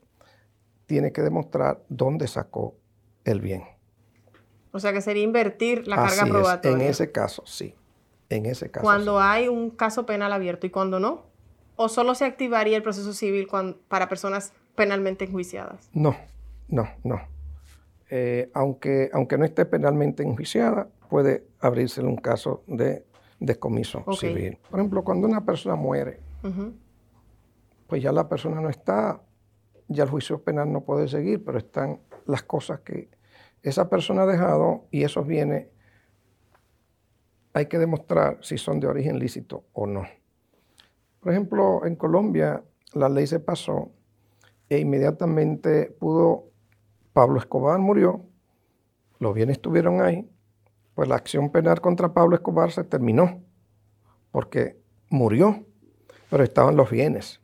tiene 0.85 1.11
que 1.11 1.21
demostrar 1.21 1.83
dónde 1.89 2.27
sacó 2.27 2.75
el 3.25 3.41
bien. 3.41 3.63
O 4.71 4.79
sea 4.79 4.93
que 4.93 5.01
sería 5.01 5.23
invertir 5.23 5.87
la 5.87 5.97
carga 5.97 6.25
probatoria. 6.25 6.85
En 6.85 6.89
ese 6.89 7.11
caso, 7.11 7.43
sí. 7.45 7.75
En 8.29 8.45
ese 8.45 8.71
caso. 8.71 8.83
Cuando 8.83 9.19
hay 9.19 9.47
un 9.47 9.69
caso 9.69 10.05
penal 10.05 10.31
abierto 10.33 10.65
y 10.65 10.69
cuando 10.69 10.99
no. 10.99 11.25
¿O 11.75 11.89
solo 11.89 12.15
se 12.15 12.25
activaría 12.25 12.77
el 12.77 12.83
proceso 12.83 13.13
civil 13.13 13.47
para 13.87 14.07
personas 14.07 14.53
penalmente 14.75 15.25
enjuiciadas? 15.25 15.89
No, 15.93 16.15
no, 16.67 16.87
no. 17.03 17.33
Eh, 18.15 18.51
aunque, 18.53 19.09
aunque 19.11 19.39
no 19.39 19.43
esté 19.43 19.65
penalmente 19.65 20.21
enjuiciada, 20.21 20.87
puede 21.09 21.47
abrirse 21.59 21.99
un 22.03 22.15
caso 22.15 22.63
de 22.67 23.07
descomiso 23.39 24.05
civil. 24.13 24.59
Por 24.69 24.79
ejemplo, 24.79 25.03
cuando 25.03 25.27
una 25.27 25.43
persona 25.43 25.75
muere, 25.75 26.19
pues 27.87 28.03
ya 28.03 28.11
la 28.11 28.29
persona 28.29 28.61
no 28.61 28.69
está, 28.69 29.19
ya 29.87 30.03
el 30.03 30.11
juicio 30.11 30.43
penal 30.43 30.71
no 30.71 30.81
puede 30.81 31.07
seguir, 31.07 31.43
pero 31.43 31.57
están 31.57 32.01
las 32.27 32.43
cosas 32.43 32.81
que 32.81 33.09
esa 33.63 33.89
persona 33.89 34.21
ha 34.21 34.27
dejado 34.27 34.85
y 34.91 35.03
esos 35.03 35.25
bienes 35.25 35.69
hay 37.53 37.65
que 37.65 37.79
demostrar 37.79 38.37
si 38.41 38.59
son 38.59 38.79
de 38.79 38.85
origen 38.85 39.17
lícito 39.17 39.63
o 39.73 39.87
no. 39.87 40.03
Por 41.19 41.31
ejemplo, 41.31 41.83
en 41.83 41.95
Colombia 41.95 42.63
la 42.93 43.09
ley 43.09 43.25
se 43.25 43.39
pasó 43.39 43.91
e 44.69 44.77
inmediatamente 44.77 45.89
pudo 45.99 46.52
Pablo 47.13 47.39
Escobar 47.39 47.79
murió, 47.79 48.25
los 49.19 49.33
bienes 49.33 49.57
estuvieron 49.57 50.01
ahí, 50.01 50.29
pues 50.95 51.07
la 51.07 51.15
acción 51.15 51.51
penal 51.51 51.79
contra 51.79 52.13
Pablo 52.13 52.35
Escobar 52.35 52.71
se 52.71 52.83
terminó, 52.83 53.43
porque 54.31 54.81
murió, 55.09 55.65
pero 56.29 56.43
estaban 56.43 56.75
los 56.75 56.89
bienes. 56.89 57.39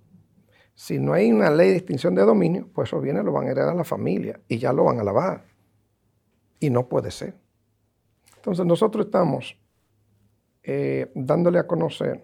Si 0.73 0.97
no 0.97 1.13
hay 1.13 1.31
una 1.31 1.51
ley 1.51 1.69
de 1.69 1.77
extinción 1.77 2.15
de 2.15 2.23
dominio, 2.23 2.69
pues 2.73 2.89
esos 2.89 3.01
bienes 3.01 3.23
los 3.23 3.33
van 3.33 3.47
a 3.47 3.51
heredar 3.51 3.69
a 3.69 3.75
la 3.75 3.83
familia 3.83 4.39
y 4.47 4.57
ya 4.57 4.73
lo 4.73 4.85
van 4.85 4.99
a 4.99 5.03
lavar. 5.03 5.45
Y 6.59 6.69
no 6.69 6.87
puede 6.87 7.11
ser. 7.11 7.35
Entonces 8.37 8.65
nosotros 8.65 9.05
estamos 9.05 9.57
eh, 10.63 11.11
dándole 11.13 11.59
a 11.59 11.67
conocer 11.67 12.23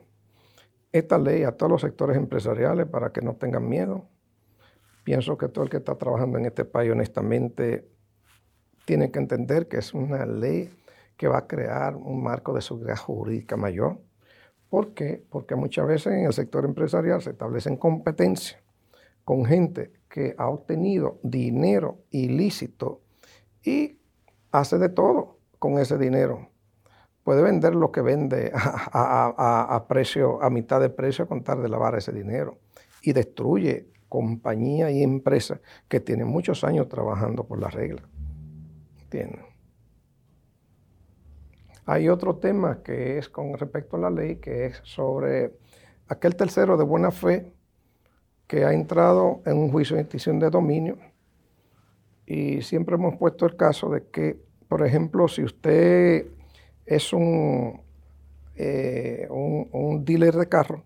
esta 0.92 1.18
ley 1.18 1.44
a 1.44 1.52
todos 1.52 1.72
los 1.72 1.82
sectores 1.82 2.16
empresariales 2.16 2.88
para 2.88 3.12
que 3.12 3.22
no 3.22 3.36
tengan 3.36 3.68
miedo, 3.68 4.08
Pienso 5.06 5.38
que 5.38 5.48
todo 5.50 5.64
el 5.64 5.70
que 5.70 5.78
está 5.78 5.96
trabajando 5.96 6.40
en 6.40 6.48
este 6.48 6.66
país 6.66 6.92
honestamente 6.92 7.88
tiene 8.86 9.12
que 9.12 9.20
entender 9.20 9.68
que 9.68 9.78
es 9.78 9.94
una 9.94 10.26
ley 10.26 10.74
que 11.16 11.28
va 11.28 11.38
a 11.38 11.48
crear 11.48 11.96
un 11.96 12.24
marco 12.24 12.54
de 12.54 12.62
seguridad 12.64 12.98
jurídica 12.98 13.56
mayor. 13.56 14.02
¿Por 14.68 14.96
qué? 14.96 15.24
Porque 15.30 15.56
muchas 15.56 15.86
veces 15.86 16.08
en 16.08 16.26
el 16.26 16.34
sector 16.34 16.66
empresarial 16.66 17.22
se 17.22 17.30
establecen 17.30 17.78
competencias 17.78 18.60
con 19.24 19.46
gente 19.46 19.94
que 20.10 20.34
ha 20.40 20.50
obtenido 20.50 21.20
dinero 21.22 22.00
ilícito 22.10 23.02
y 23.64 24.00
hace 24.52 24.80
de 24.80 24.90
todo 24.90 25.38
con 25.60 25.78
ese 25.78 26.00
dinero. 26.00 26.50
Puede 27.24 27.44
vender 27.44 27.76
lo 27.76 27.92
que 27.92 28.02
vende 28.02 28.52
a, 28.56 29.86
precio, 29.88 30.42
a 30.42 30.50
mitad 30.50 30.82
de 30.82 30.90
precio, 30.90 31.26
a 31.26 31.28
contar 31.28 31.62
de 31.62 31.70
lavar 31.70 31.96
ese 31.96 32.12
dinero. 32.12 32.58
Y 33.04 33.14
destruye 33.14 33.94
compañía 34.10 34.92
y 34.92 35.04
empresa 35.04 35.60
que 35.88 36.00
tienen 36.00 36.28
muchos 36.28 36.64
años 36.64 36.88
trabajando 36.90 37.44
por 37.46 37.60
la 37.60 37.70
regla. 37.70 38.02
Hay 41.86 42.10
otro 42.10 42.38
tema 42.38 42.82
que 42.84 43.18
es 43.18 43.30
con 43.30 43.58
respecto 43.58 43.96
a 43.96 44.00
la 44.00 44.10
ley, 44.10 44.38
que 44.38 44.66
es 44.66 44.82
sobre 44.84 45.54
aquel 46.08 46.36
tercero 46.36 46.78
de 46.78 46.84
buena 46.84 47.12
fe 47.12 47.52
que 48.48 48.66
ha 48.66 48.74
entrado 48.74 49.42
en 49.46 49.58
un 49.58 49.72
juicio 49.72 49.96
de 49.96 50.04
extinción 50.04 50.40
de 50.40 50.50
dominio. 50.50 50.98
Y 52.26 52.62
siempre 52.62 52.96
hemos 52.96 53.18
puesto 53.18 53.46
el 53.46 53.56
caso 53.56 53.90
de 53.90 54.08
que, 54.08 54.40
por 54.68 54.86
ejemplo, 54.86 55.28
si 55.28 55.44
usted 55.44 56.26
es 56.86 57.14
un, 57.14 57.82
eh, 58.56 59.28
un, 59.30 60.04
dealer 60.04 60.36
de 60.36 60.48
carro, 60.48 60.84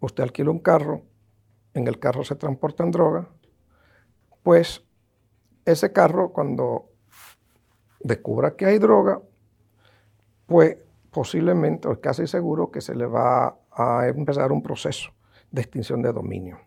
usted 0.00 0.24
alquila 0.24 0.50
un 0.50 0.58
carro, 0.58 1.02
en 1.74 1.86
el 1.86 1.98
carro 1.98 2.24
se 2.24 2.36
transportan 2.36 2.90
drogas, 2.90 3.26
pues 4.42 4.84
ese 5.64 5.92
carro 5.92 6.32
cuando 6.32 6.90
descubra 8.00 8.56
que 8.56 8.66
hay 8.66 8.78
droga, 8.78 9.20
pues 10.46 10.78
posiblemente, 11.10 11.88
o 11.88 12.00
casi 12.00 12.26
seguro 12.26 12.70
que 12.70 12.80
se 12.80 12.94
le 12.94 13.06
va 13.06 13.58
a 13.70 14.08
empezar 14.08 14.52
un 14.52 14.62
proceso 14.62 15.10
de 15.50 15.62
extinción 15.62 16.02
de 16.02 16.12
dominio. 16.12 16.60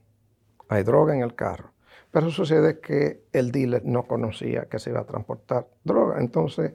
Hay 0.69 0.83
droga 0.83 1.15
en 1.15 1.21
el 1.21 1.35
carro. 1.35 1.73
Pero 2.11 2.29
sucede 2.29 2.79
que 2.79 3.25
el 3.33 3.51
dealer 3.51 3.83
no 3.85 4.03
conocía 4.03 4.65
que 4.65 4.77
se 4.77 4.91
iba 4.91 4.99
a 4.99 5.05
transportar 5.05 5.67
droga. 5.83 6.19
Entonces, 6.19 6.73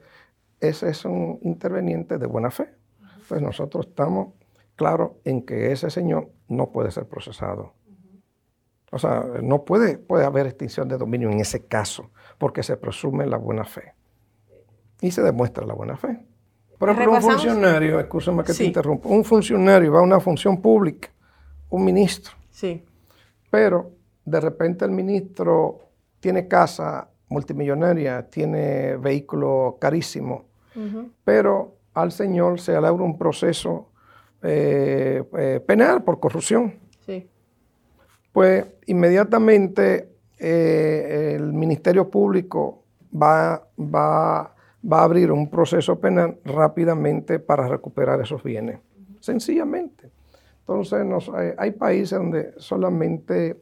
ese 0.59 0.89
es 0.89 1.05
un 1.05 1.39
interveniente 1.43 2.17
de 2.17 2.25
buena 2.25 2.51
fe. 2.51 2.75
Pues 3.27 3.41
nosotros 3.41 3.87
estamos 3.87 4.33
claros 4.75 5.11
en 5.23 5.45
que 5.45 5.71
ese 5.71 5.89
señor 5.89 6.29
no 6.49 6.71
puede 6.71 6.91
ser 6.91 7.07
procesado. 7.07 7.73
O 8.91 8.99
sea, 8.99 9.23
no 9.41 9.63
puede, 9.65 9.97
puede 9.97 10.25
haber 10.25 10.47
extinción 10.47 10.87
de 10.87 10.97
dominio 10.97 11.29
en 11.29 11.39
ese 11.39 11.65
caso, 11.65 12.09
porque 12.37 12.63
se 12.63 12.77
presume 12.77 13.25
la 13.25 13.37
buena 13.37 13.65
fe. 13.65 13.93
Y 15.01 15.11
se 15.11 15.21
demuestra 15.21 15.65
la 15.65 15.73
buena 15.73 15.95
fe. 15.95 16.25
Por 16.77 16.89
ejemplo, 16.89 17.13
un 17.13 17.21
funcionario, 17.21 17.99
escúchame 17.99 18.43
que 18.43 18.53
te 18.53 18.63
interrumpa, 18.63 19.09
un 19.09 19.25
funcionario 19.25 19.91
va 19.91 19.99
a 19.99 20.01
una 20.01 20.19
función 20.19 20.61
pública, 20.61 21.09
un 21.69 21.83
ministro. 21.83 22.33
Sí. 22.51 22.83
Pero 23.51 23.91
de 24.23 24.39
repente 24.39 24.85
el 24.85 24.91
ministro 24.91 25.89
tiene 26.19 26.47
casa 26.47 27.09
multimillonaria, 27.27 28.29
tiene 28.29 28.95
vehículo 28.97 29.77
carísimo, 29.79 30.45
pero 31.25 31.75
al 31.93 32.11
señor 32.13 32.61
se 32.61 32.75
abre 32.75 33.03
un 33.03 33.17
proceso 33.17 33.89
eh, 34.41 35.21
eh, 35.37 35.59
penal 35.65 36.03
por 36.03 36.19
corrupción. 36.19 36.75
Sí. 37.05 37.29
Pues 38.31 38.65
inmediatamente 38.85 40.09
eh, 40.37 41.35
el 41.35 41.53
Ministerio 41.53 42.09
Público 42.09 42.83
va, 43.11 43.67
va 43.77 44.55
va 44.81 45.01
a 45.01 45.03
abrir 45.03 45.31
un 45.31 45.49
proceso 45.49 45.99
penal 45.99 46.37
rápidamente 46.45 47.39
para 47.39 47.67
recuperar 47.67 48.21
esos 48.21 48.43
bienes. 48.43 48.79
Sencillamente. 49.19 50.09
Entonces, 50.61 51.01
hay, 51.57 51.71
países 51.71 52.17
donde 52.17 52.53
solamente 52.57 53.59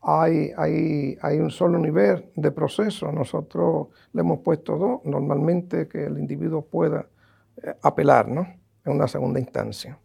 hay, 0.00 0.52
hay, 0.56 1.18
hay, 1.20 1.38
un 1.40 1.50
solo 1.50 1.78
nivel 1.78 2.26
de 2.36 2.52
proceso. 2.52 3.10
Nosotros 3.10 3.88
le 4.12 4.20
hemos 4.20 4.38
puesto 4.38 4.78
dos, 4.78 5.00
normalmente 5.04 5.88
que 5.88 6.04
el 6.04 6.18
individuo 6.18 6.62
pueda 6.62 7.06
eh, 7.62 7.74
apelar 7.82 8.28
¿no? 8.28 8.46
en 8.84 8.92
una 8.92 9.08
segunda 9.08 9.40
instancia. 9.40 9.98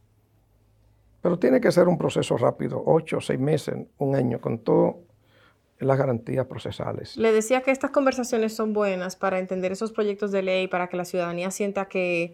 Pero 1.21 1.37
tiene 1.37 1.59
que 1.59 1.71
ser 1.71 1.87
un 1.87 1.97
proceso 1.97 2.37
rápido, 2.37 2.81
ocho, 2.85 3.19
seis 3.21 3.39
meses, 3.39 3.75
un 3.97 4.15
año, 4.15 4.39
con 4.39 4.59
todo 4.59 4.99
las 5.79 5.97
garantías 5.97 6.45
procesales. 6.45 7.15
Le 7.17 7.31
decía 7.31 7.61
que 7.61 7.71
estas 7.71 7.91
conversaciones 7.91 8.53
son 8.55 8.73
buenas 8.73 9.15
para 9.15 9.39
entender 9.39 9.71
esos 9.71 9.91
proyectos 9.91 10.31
de 10.31 10.43
ley, 10.43 10.67
para 10.67 10.87
que 10.87 10.97
la 10.97 11.05
ciudadanía 11.05 11.51
sienta 11.51 11.87
que 11.87 12.33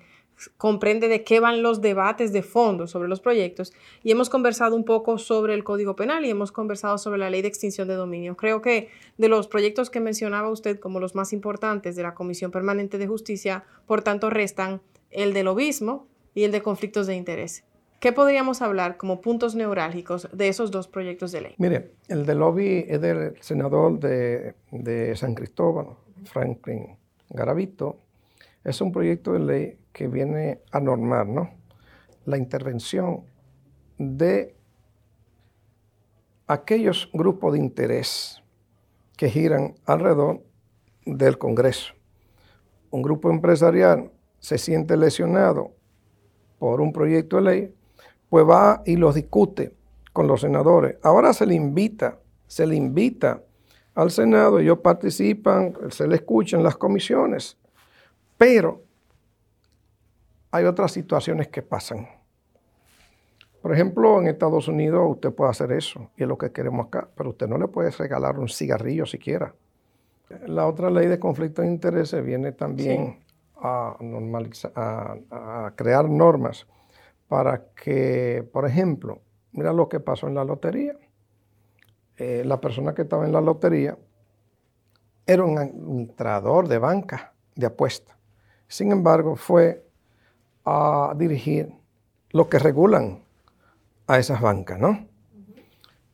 comprende 0.57 1.07
de 1.07 1.23
qué 1.23 1.39
van 1.39 1.61
los 1.61 1.81
debates 1.81 2.33
de 2.33 2.43
fondo 2.43 2.87
sobre 2.87 3.07
los 3.07 3.21
proyectos 3.21 3.71
y 4.03 4.11
hemos 4.11 4.29
conversado 4.29 4.75
un 4.75 4.83
poco 4.83 5.17
sobre 5.17 5.53
el 5.53 5.63
Código 5.63 5.95
Penal 5.95 6.25
y 6.25 6.29
hemos 6.29 6.51
conversado 6.51 6.97
sobre 6.97 7.19
la 7.19 7.29
ley 7.29 7.41
de 7.41 7.47
extinción 7.47 7.87
de 7.87 7.93
dominio. 7.93 8.35
Creo 8.35 8.61
que 8.61 8.89
de 9.17 9.29
los 9.29 9.47
proyectos 9.47 9.89
que 9.89 10.01
mencionaba 10.01 10.49
usted 10.49 10.79
como 10.79 10.99
los 10.99 11.15
más 11.15 11.31
importantes 11.31 11.95
de 11.95 12.03
la 12.03 12.15
Comisión 12.15 12.51
Permanente 12.51 12.97
de 12.97 13.07
Justicia, 13.07 13.63
por 13.85 14.01
tanto, 14.01 14.29
restan 14.29 14.81
el 15.09 15.33
del 15.33 15.45
lobismo 15.45 16.07
y 16.33 16.43
el 16.43 16.51
de 16.51 16.61
conflictos 16.61 17.07
de 17.07 17.15
interés. 17.15 17.63
¿Qué 18.05 18.13
podríamos 18.13 18.61
hablar 18.61 18.97
como 18.97 19.19
puntos 19.19 19.55
neurálgicos 19.55 20.29
de 20.31 20.47
esos 20.47 20.69
dos 20.69 20.87
proyectos 20.87 21.31
de 21.31 21.41
ley? 21.41 21.55
Mire, 21.57 21.93
el 22.07 22.27
de 22.27 22.35
lobby 22.35 22.85
es 22.87 23.01
del 23.01 23.35
senador 23.41 23.99
de, 23.99 25.15
San 25.15 25.33
Cristóbal, 25.33 25.87
Franklin 26.25 26.97
Garavito. 27.31 27.97
Es 28.63 28.79
un 28.79 28.91
proyecto 28.91 29.33
de 29.33 29.39
ley 29.39 29.79
que 29.91 30.07
viene 30.07 30.59
a 30.71 30.79
normar 30.79 31.25
¿no? 31.25 31.49
la 32.25 32.37
intervención 32.37 33.23
de 33.97 34.55
aquellos 36.45 37.09
grupos 37.11 37.53
de 37.53 37.57
interés 37.57 38.43
que 39.17 39.31
giran 39.31 39.73
alrededor 39.87 40.43
del 41.07 41.39
Congreso. 41.39 41.95
Un 42.91 43.01
grupo 43.01 43.31
empresarial 43.31 44.11
se 44.37 44.59
siente 44.59 44.95
lesionado 44.95 45.71
por 46.59 46.81
un 46.81 46.93
proyecto 46.93 47.37
de 47.37 47.41
ley 47.41 47.75
pues 48.29 48.45
va 48.45 48.81
y 48.85 48.95
los 48.95 49.15
discute 49.15 49.73
con 50.13 50.27
los 50.27 50.41
senadores. 50.41 50.97
Ahora 51.03 51.33
se 51.33 51.45
le 51.45 51.55
invita, 51.55 52.19
se 52.47 52.65
le 52.65 52.75
invita 52.75 53.41
al 53.93 54.11
Senado, 54.11 54.59
ellos 54.59 54.79
participan, 54.79 55.73
se 55.89 56.07
le 56.07 56.15
escuchan 56.15 56.63
las 56.63 56.75
comisiones, 56.75 57.57
pero 58.37 58.81
hay 60.51 60.65
otras 60.65 60.91
situaciones 60.91 61.47
que 61.47 61.61
pasan. 61.61 62.07
Por 63.61 63.73
ejemplo, 63.73 64.21
en 64.21 64.27
Estados 64.27 64.67
Unidos 64.67 65.01
usted 65.05 65.33
puede 65.33 65.51
hacer 65.51 65.71
eso, 65.71 66.11
y 66.17 66.23
es 66.23 66.27
lo 66.27 66.37
que 66.37 66.51
queremos 66.51 66.87
acá, 66.87 67.09
pero 67.15 67.31
usted 67.31 67.47
no 67.47 67.57
le 67.57 67.67
puede 67.67 67.89
regalar 67.91 68.37
un 68.37 68.47
cigarrillo 68.47 69.05
siquiera. 69.05 69.53
La 70.45 70.67
otra 70.67 70.89
ley 70.89 71.07
de 71.07 71.19
conflicto 71.19 71.61
de 71.61 71.67
intereses 71.67 72.23
viene 72.23 72.51
también 72.51 73.19
a, 73.55 73.97
normalizar, 73.99 74.71
a 74.75 75.73
crear 75.75 76.09
normas 76.09 76.67
para 77.27 77.65
que, 77.73 78.47
por 78.51 78.65
ejemplo, 78.65 79.21
mira 79.51 79.73
lo 79.73 79.89
que 79.89 79.99
pasó 79.99 80.27
en 80.27 80.35
la 80.35 80.43
lotería. 80.43 80.97
Eh, 82.17 82.43
la 82.45 82.61
persona 82.61 82.93
que 82.93 83.01
estaba 83.01 83.25
en 83.25 83.33
la 83.33 83.41
lotería 83.41 83.97
era 85.25 85.43
un 85.43 85.57
administrador 85.57 86.67
de 86.67 86.77
banca 86.77 87.33
de 87.55 87.65
apuesta. 87.65 88.17
Sin 88.67 88.91
embargo, 88.91 89.35
fue 89.35 89.85
a 90.65 91.13
dirigir 91.15 91.73
lo 92.31 92.49
que 92.49 92.59
regulan 92.59 93.23
a 94.07 94.19
esas 94.19 94.41
bancas, 94.41 94.79
¿no? 94.79 95.07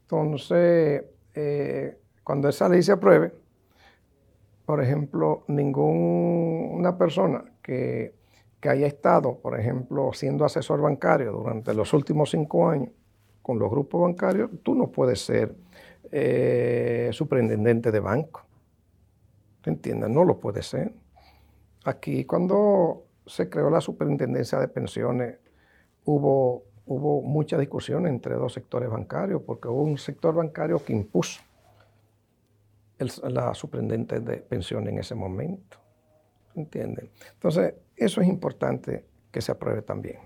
Entonces, 0.04 1.04
eh, 1.34 1.98
cuando 2.24 2.50
esa 2.50 2.68
ley 2.70 2.84
se 2.84 2.92
apruebe, 2.92 3.34
por 4.66 4.82
ejemplo, 4.84 5.44
ninguna 5.48 6.98
persona 6.98 7.44
que 7.62 8.14
que 8.62 8.70
haya 8.70 8.86
estado, 8.86 9.40
por 9.40 9.60
ejemplo, 9.60 10.14
siendo 10.14 10.46
asesor 10.46 10.82
bancario 10.82 11.32
durante 11.32 11.74
los 11.74 11.94
últimos 11.94 12.30
cinco 12.30 12.70
años 12.70 12.92
con 13.42 13.58
los 13.58 13.72
grupos 13.72 14.02
bancarios, 14.04 14.52
tú 14.62 14.76
no 14.76 14.92
puedes 14.92 15.20
ser 15.26 15.56
eh, 16.12 17.10
superintendente 17.12 17.92
de 17.92 18.00
banco. 18.00 18.46
¿Te 19.64 19.72
entiendes? 19.72 20.10
No 20.12 20.24
lo 20.24 20.40
puedes 20.40 20.68
ser. 20.68 20.94
Aquí 21.86 22.24
cuando 22.26 23.06
se 23.26 23.50
creó 23.50 23.72
la 23.72 23.82
superintendencia 23.82 24.60
de 24.60 24.68
pensiones, 24.68 25.38
hubo, 26.06 26.64
hubo 26.86 27.24
mucha 27.24 27.58
discusión 27.58 28.06
entre 28.06 28.36
dos 28.36 28.54
sectores 28.54 28.90
bancarios, 28.90 29.42
porque 29.42 29.70
hubo 29.70 29.82
un 29.82 29.98
sector 29.98 30.36
bancario 30.36 30.84
que 30.84 30.94
impuso 30.94 31.42
la 33.24 33.56
superintendente 33.56 34.20
de 34.20 34.38
pensiones 34.38 34.94
en 34.94 35.00
ese 35.00 35.16
momento. 35.16 35.78
¿Entienden? 36.54 37.10
Entonces, 37.34 37.74
eso 38.06 38.22
es 38.22 38.28
importante 38.28 39.06
que 39.32 39.42
se 39.42 39.52
apruebe 39.52 39.82
también. 39.82 40.20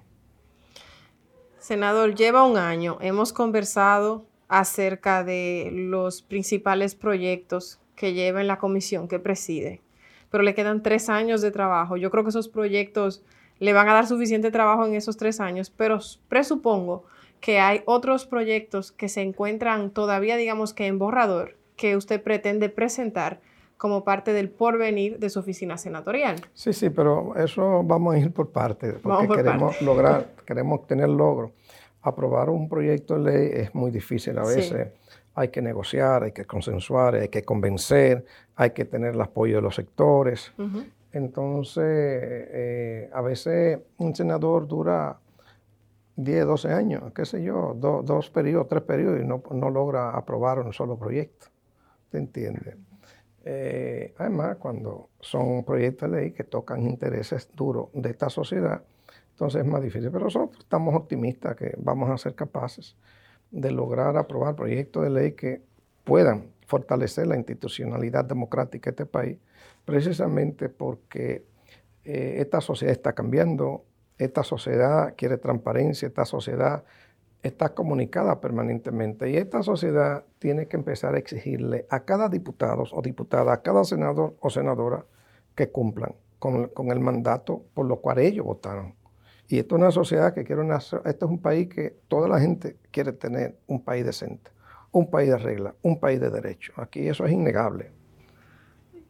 Senador, 1.60 2.16
lleva 2.16 2.46
un 2.46 2.58
año. 2.58 2.98
Hemos 3.02 3.34
conversado 3.34 4.26
acerca 4.48 5.24
de 5.24 5.70
los 5.74 6.22
principales 6.22 6.96
proyectos 6.96 7.82
que 7.96 8.14
lleva 8.14 8.42
en 8.42 8.48
la 8.48 8.60
comisión 8.60 9.08
que 9.08 9.20
preside, 9.20 9.82
pero 10.30 10.44
le 10.44 10.54
quedan 10.54 10.84
tres 10.84 11.10
años 11.10 11.42
de 11.42 11.52
trabajo. 11.52 11.98
Yo 11.98 12.12
creo 12.12 12.24
que 12.24 12.30
esos 12.30 12.50
proyectos 12.50 13.24
le 13.60 13.74
van 13.74 13.90
a 13.90 13.94
dar 13.94 14.08
suficiente 14.08 14.52
trabajo 14.52 14.86
en 14.86 14.96
esos 14.96 15.18
tres 15.18 15.40
años, 15.40 15.70
pero 15.70 16.00
presupongo 16.28 17.06
que 17.42 17.60
hay 17.60 17.82
otros 17.86 18.26
proyectos 18.26 18.92
que 18.92 19.10
se 19.10 19.22
encuentran 19.22 19.92
todavía, 19.92 20.38
digamos 20.38 20.74
que 20.74 20.88
en 20.88 21.00
borrador, 21.00 21.58
que 21.76 21.96
usted 21.96 22.22
pretende 22.22 22.70
presentar 22.70 23.42
como 23.78 24.04
parte 24.04 24.34
del 24.34 24.50
porvenir 24.50 25.20
de 25.20 25.30
su 25.30 25.40
oficina 25.40 25.78
senatorial. 25.78 26.38
Sí, 26.54 26.74
sí, 26.74 26.90
pero 26.90 27.36
eso 27.36 27.84
vamos 27.84 28.16
a 28.16 28.18
ir 28.18 28.32
por 28.32 28.52
parte, 28.52 28.94
porque 28.94 29.28
queremos 29.28 29.82
lograr, 29.82 30.34
queremos 30.46 30.88
tener 30.88 31.10
logro. 31.10 31.52
Aprobar 32.02 32.50
un 32.50 32.70
proyecto 32.70 33.20
de 33.20 33.32
ley 33.32 33.50
es 33.54 33.76
muy 33.76 33.92
difícil 33.92 34.38
a 34.38 34.44
veces. 34.44 34.90
Hay 35.34 35.50
que 35.50 35.62
negociar, 35.62 36.24
hay 36.24 36.32
que 36.32 36.46
consensuar, 36.46 37.16
hay 37.16 37.30
que 37.30 37.44
convencer, 37.44 38.26
hay 38.56 38.72
que 38.72 38.86
tener 38.86 39.16
el 39.16 39.22
apoyo 39.22 39.58
de 39.58 39.62
los 39.62 39.76
sectores. 39.76 40.54
Entonces, 41.12 41.84
eh, 41.86 43.10
a 43.14 43.22
veces 43.22 43.80
un 43.98 44.16
senador 44.16 44.68
dura 44.68 45.18
10, 46.18 46.46
12 46.46 46.74
años, 46.74 47.04
qué 47.14 47.26
sé 47.26 47.44
yo, 47.44 47.74
dos 47.76 48.30
periodos, 48.30 48.68
tres 48.68 48.84
periodos 48.84 49.22
y 49.22 49.26
no, 49.26 49.42
no, 49.52 49.70
logra 49.70 50.12
aprobar 50.12 50.60
un 50.60 50.72
solo 50.72 50.98
proyecto. 50.98 51.48
¿Te 52.10 52.18
entiendes? 52.18 52.76
Eh, 53.48 54.16
además, 54.18 54.58
cuando 54.58 55.10
son 55.20 55.64
proyectos 55.64 56.10
de 56.10 56.18
ley 56.18 56.32
que 56.32 56.44
tocan 56.44 56.82
intereses 56.82 57.48
duros 57.54 57.90
de 57.94 58.10
esta 58.10 58.28
sociedad, 58.28 58.82
entonces 59.30 59.62
es 59.62 59.68
más 59.68 59.84
difícil. 59.84 60.10
Pero 60.12 60.26
nosotros 60.26 60.64
estamos 60.64 60.96
optimistas 60.96 61.56
que 61.56 61.76
vamos 61.78 62.10
a 62.10 62.18
ser 62.18 62.34
capaces 62.34 62.98
de 63.52 63.72
lograr 63.72 64.18
aprobar 64.18 64.56
proyectos 64.56 65.04
de 65.04 65.10
ley 65.12 65.32
que 65.34 65.62
puedan 66.04 66.56
fortalecer 66.66 67.28
la 67.28 67.36
institucionalidad 67.36 68.26
democrática 68.26 68.90
de 68.90 68.94
este 68.94 69.06
país, 69.06 69.38
precisamente 69.86 70.68
porque 70.68 71.46
eh, 72.04 72.38
esta 72.40 72.62
sociedad 72.62 72.94
está 72.94 73.14
cambiando, 73.14 73.86
esta 74.18 74.44
sociedad 74.44 75.14
quiere 75.16 75.38
transparencia, 75.38 76.08
esta 76.08 76.26
sociedad 76.26 76.84
está 77.46 77.76
comunicada 77.76 78.42
permanentemente 78.42 79.30
y 79.30 79.38
esta 79.38 79.62
sociedad 79.62 80.24
tiene 80.40 80.68
que 80.68 80.78
empezar 80.78 81.14
a 81.14 81.20
exigirle 81.20 81.86
a 81.90 82.04
cada 82.04 82.28
diputado 82.28 82.84
o 82.92 83.02
diputada, 83.04 83.54
a 83.54 83.62
cada 83.62 83.84
senador 83.84 84.36
o 84.40 84.50
senadora 84.50 85.06
que 85.54 85.70
cumplan 85.70 86.16
con, 86.40 86.70
con 86.70 86.90
el 86.90 87.00
mandato 87.00 87.64
por 87.76 87.86
lo 87.86 87.98
cual 87.98 88.18
ellos 88.18 88.46
votaron. 88.46 88.96
Y 89.48 89.60
esto 89.60 89.76
es 89.76 89.82
una 89.82 89.92
sociedad 89.92 90.34
que 90.34 90.44
quiere 90.44 90.64
una, 90.64 90.78
esto 90.78 91.02
es 91.06 91.22
un 91.22 91.40
país 91.40 91.68
que 91.68 91.96
toda 92.08 92.28
la 92.28 92.40
gente 92.40 92.78
quiere 92.90 93.14
tener 93.14 93.60
un 93.68 93.84
país 93.84 94.04
decente, 94.04 94.50
un 94.92 95.12
país 95.12 95.30
de 95.30 95.38
regla, 95.38 95.76
un 95.84 96.00
país 96.00 96.20
de 96.20 96.32
derecho. 96.32 96.74
Aquí 96.78 97.08
eso 97.08 97.26
es 97.26 97.32
innegable. 97.32 97.92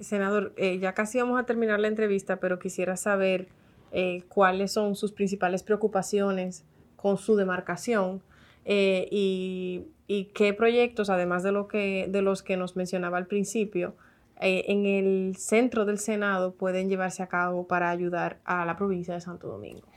Senador, 0.02 0.54
eh, 0.58 0.78
ya 0.80 0.94
casi 0.94 1.20
vamos 1.20 1.40
a 1.40 1.46
terminar 1.46 1.80
la 1.80 1.88
entrevista, 1.88 2.36
pero 2.42 2.60
quisiera 2.60 2.98
saber 2.98 3.48
eh, 3.94 4.24
cuáles 4.28 4.74
son 4.74 4.96
sus 4.96 5.14
principales 5.14 5.64
preocupaciones 5.64 6.66
con 6.96 7.18
su 7.18 7.36
demarcación 7.36 8.22
eh, 8.66 9.08
y, 9.12 9.88
qué 10.34 10.54
proyectos, 10.54 11.10
además 11.10 11.43
de, 11.43 11.52
los 11.52 12.43
que 12.43 12.58
nos 12.58 12.76
mencionaba 12.76 13.18
al 13.18 13.28
principio, 13.28 13.96
en 14.41 14.86
el 14.86 15.38
centro 15.38 15.86
del 15.86 15.98
Senado 15.98 16.56
pueden 16.56 16.89
llevarse 16.89 17.24
a 17.24 17.28
cabo 17.28 17.68
para 17.68 17.89
ayudar 17.89 18.39
a 18.43 18.66
la 18.66 18.76
provincia 18.76 19.14
de 19.14 19.22
Santo 19.22 19.48
Domingo. 19.48 19.88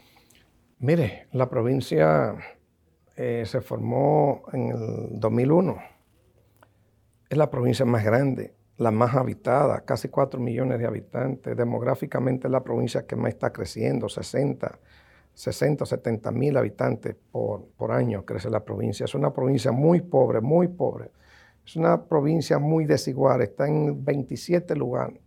Mire, 0.79 1.27
la 1.33 1.49
provincia 1.49 2.37
eh, 3.17 3.43
se 3.45 3.59
formó 3.59 4.43
en 4.53 4.69
el 4.69 5.19
2001. 5.19 5.77
Es 7.27 7.37
la 7.37 7.51
provincia 7.51 7.83
más 7.83 8.05
grande, 8.05 8.53
la 8.77 8.91
más 8.91 9.13
habitada, 9.13 9.81
casi 9.81 10.07
4 10.07 10.39
millones 10.39 10.79
de 10.79 10.85
habitantes. 10.85 11.57
Demográficamente 11.57 12.47
es 12.47 12.51
la 12.51 12.63
provincia 12.63 13.05
que 13.05 13.17
más 13.17 13.33
está 13.33 13.51
creciendo, 13.51 14.07
60, 14.07 14.79
60, 15.39 15.85
70 15.85 16.31
mil 16.31 16.57
habitantes 16.57 17.15
por, 17.31 17.65
por 17.77 17.91
año 17.91 18.25
crece 18.25 18.49
la 18.49 18.63
provincia. 18.63 19.05
Es 19.05 19.15
una 19.15 19.31
provincia 19.31 19.71
muy 19.71 20.01
pobre, 20.01 20.41
muy 20.41 20.67
pobre. 20.67 21.11
Es 21.65 21.75
una 21.75 22.03
provincia 22.03 22.59
muy 22.59 22.85
desigual, 22.85 23.41
está 23.41 23.67
en 23.67 24.03
27 24.03 24.75
lugares 24.75 25.19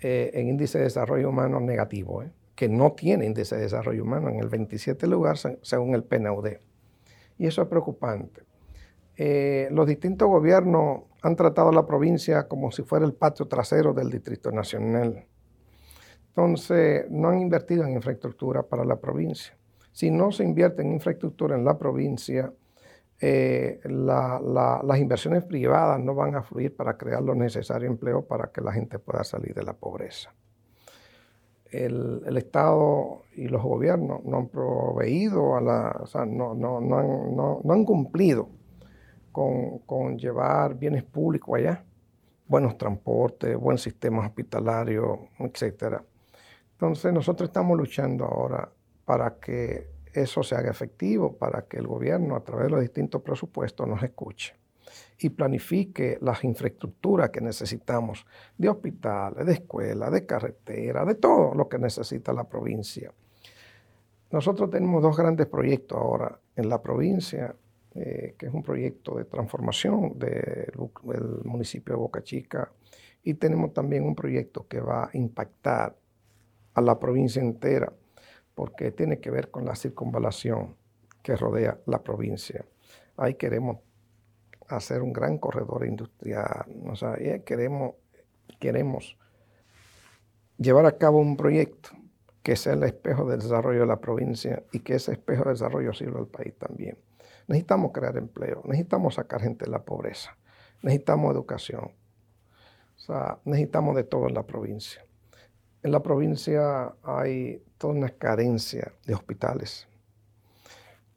eh, 0.00 0.30
en 0.34 0.48
índice 0.48 0.78
de 0.78 0.84
desarrollo 0.84 1.30
humano 1.30 1.60
negativo. 1.60 2.22
Eh 2.22 2.30
que 2.54 2.68
no 2.68 2.92
tiene 2.92 3.26
índice 3.26 3.56
de 3.56 3.62
desarrollo 3.62 4.04
humano 4.04 4.28
en 4.28 4.38
el 4.38 4.48
27 4.48 5.06
lugar 5.06 5.36
según 5.36 5.94
el 5.94 6.04
PNUD. 6.04 6.48
Y 7.38 7.46
eso 7.46 7.62
es 7.62 7.68
preocupante. 7.68 8.42
Eh, 9.16 9.68
los 9.72 9.86
distintos 9.86 10.28
gobiernos 10.28 11.02
han 11.22 11.36
tratado 11.36 11.72
la 11.72 11.86
provincia 11.86 12.48
como 12.48 12.70
si 12.70 12.82
fuera 12.82 13.04
el 13.04 13.14
patio 13.14 13.46
trasero 13.46 13.92
del 13.92 14.10
Distrito 14.10 14.50
Nacional. 14.52 15.26
Entonces, 16.34 17.10
no 17.10 17.28
han 17.28 17.40
invertido 17.40 17.84
en 17.84 17.92
infraestructura 17.92 18.62
para 18.62 18.84
la 18.84 18.96
provincia. 18.96 19.56
Si 19.92 20.10
no 20.10 20.32
se 20.32 20.44
invierte 20.44 20.82
en 20.82 20.92
infraestructura 20.92 21.56
en 21.56 21.64
la 21.64 21.76
provincia, 21.78 22.52
eh, 23.20 23.80
las 23.84 24.98
inversiones 24.98 25.44
privadas 25.44 26.00
no 26.00 26.14
van 26.14 26.34
a 26.34 26.42
fluir 26.42 26.74
para 26.74 26.96
crear 26.96 27.22
los 27.22 27.36
necesarios 27.36 27.90
empleos 27.90 28.24
para 28.24 28.50
que 28.50 28.60
la 28.60 28.72
gente 28.72 28.98
pueda 28.98 29.22
salir 29.22 29.54
de 29.54 29.62
la 29.62 29.74
pobreza 29.74 30.32
el, 31.72 32.36
Estado 32.36 33.22
y 33.34 33.48
los 33.48 33.62
gobiernos 33.62 34.24
no 34.24 34.36
han 34.38 34.48
proveído 34.48 35.56
a 35.56 35.60
la, 35.60 35.96
o 36.02 36.06
sea, 36.06 36.26
no, 36.26 36.52
han, 36.52 37.84
cumplido 37.84 38.48
con, 39.32 39.78
con, 39.80 40.18
llevar 40.18 40.74
bienes 40.78 41.02
públicos 41.02 41.58
allá, 41.58 41.84
buenos 42.46 42.76
transportes, 42.76 43.56
buen 43.56 43.78
sistema 43.78 44.26
hospitalario, 44.26 45.28
etc. 45.38 46.02
Entonces 46.82 47.12
nosotros 47.12 47.48
estamos 47.48 47.78
luchando 47.78 48.24
ahora 48.24 48.68
para 49.04 49.36
que 49.36 49.86
eso 50.12 50.42
se 50.42 50.56
haga 50.56 50.72
efectivo, 50.72 51.36
para 51.36 51.62
que 51.62 51.76
el 51.76 51.86
gobierno 51.86 52.34
a 52.34 52.42
través 52.42 52.64
de 52.64 52.70
los 52.70 52.80
distintos 52.80 53.22
presupuestos 53.22 53.86
nos 53.86 54.02
escuche 54.02 54.56
y 55.20 55.28
planifique 55.28 56.18
las 56.20 56.42
infraestructuras 56.42 57.30
que 57.30 57.40
necesitamos 57.40 58.26
de 58.58 58.68
hospitales, 58.68 59.46
de 59.46 59.52
escuelas, 59.52 60.10
de 60.10 60.26
carreteras, 60.26 61.06
de 61.06 61.14
todo 61.14 61.54
lo 61.54 61.68
que 61.68 61.78
necesita 61.78 62.32
la 62.32 62.48
provincia. 62.48 63.12
Nosotros 64.32 64.68
tenemos 64.68 65.04
dos 65.04 65.16
grandes 65.16 65.46
proyectos 65.46 65.96
ahora 65.96 66.36
en 66.56 66.68
la 66.68 66.82
provincia, 66.82 67.54
eh, 67.94 68.34
que 68.36 68.46
es 68.46 68.52
un 68.52 68.64
proyecto 68.64 69.18
de 69.18 69.26
transformación 69.26 70.18
del, 70.18 70.72
municipio 71.44 71.94
de 71.94 72.00
Boca 72.00 72.24
Chica 72.24 72.72
y 73.22 73.34
tenemos 73.34 73.72
también 73.72 74.02
un 74.02 74.16
proyecto 74.16 74.66
que 74.66 74.80
va 74.80 75.04
a 75.04 75.10
impactar 75.12 76.01
a 76.74 76.80
la 76.80 76.98
provincia 76.98 77.42
entera 77.42 77.92
porque 78.54 78.90
tiene 78.90 79.20
que 79.20 79.30
ver 79.30 79.50
con 79.50 79.64
la 79.64 79.74
circunvalación 79.74 80.76
que 81.22 81.36
rodea 81.36 81.78
la 81.86 82.02
provincia. 82.02 82.64
Ahí 83.16 83.34
queremos 83.34 83.78
hacer 84.68 85.02
un 85.02 85.12
gran 85.12 85.38
corredor 85.38 85.86
industrial. 85.86 86.66
O 86.90 86.96
sea, 86.96 87.16
queremos, 87.44 87.94
queremos 88.58 89.16
llevar 90.58 90.86
a 90.86 90.96
cabo 90.98 91.18
un 91.18 91.36
proyecto 91.36 91.90
que 92.42 92.56
sea 92.56 92.72
el 92.72 92.82
espejo 92.82 93.24
del 93.28 93.40
desarrollo 93.40 93.80
de 93.80 93.86
la 93.86 94.00
provincia 94.00 94.64
y 94.72 94.80
que 94.80 94.94
ese 94.94 95.12
espejo 95.12 95.44
de 95.44 95.50
desarrollo 95.50 95.92
sirva 95.92 96.18
al 96.18 96.26
país 96.26 96.54
también. 96.58 96.98
Necesitamos 97.46 97.92
crear 97.92 98.16
empleo, 98.16 98.62
necesitamos 98.64 99.14
sacar 99.14 99.40
gente 99.40 99.64
de 99.64 99.70
la 99.70 99.84
pobreza, 99.84 100.36
necesitamos 100.82 101.32
educación, 101.32 101.92
o 102.96 102.98
sea, 102.98 103.38
necesitamos 103.44 103.96
de 103.96 104.04
todo 104.04 104.28
en 104.28 104.34
la 104.34 104.44
provincia. 104.44 105.04
En 105.82 105.90
la 105.90 106.00
provincia 106.00 106.94
hay 107.02 107.60
toda 107.76 107.94
una 107.94 108.10
carencia 108.10 108.92
de 109.04 109.14
hospitales. 109.14 109.88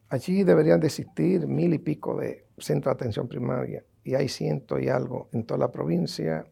Allí 0.10 0.44
deberían 0.44 0.80
de 0.80 0.88
existir 0.88 1.48
mil 1.48 1.74
y 1.74 1.78
pico 1.78 2.16
de 2.16 2.48
centro 2.58 2.90
de 2.90 2.96
atención 2.96 3.28
primaria 3.28 3.84
y 4.04 4.16
hay 4.16 4.28
ciento 4.28 4.80
y 4.80 4.90
algo 4.90 5.30
en 5.34 5.46
toda 5.46 5.60
la 5.60 5.72
provincia 5.72 6.46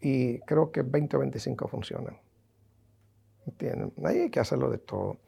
y 0.00 0.40
creo 0.40 0.72
que 0.72 0.82
20 0.82 1.16
o 1.16 1.20
25 1.20 1.68
funcionan. 1.68 2.18
¿Entienden? 3.46 3.92
Ahí 4.04 4.22
hay 4.22 4.30
que 4.30 4.40
hacerlo 4.40 4.68
de 4.68 4.78
todo. 4.78 5.18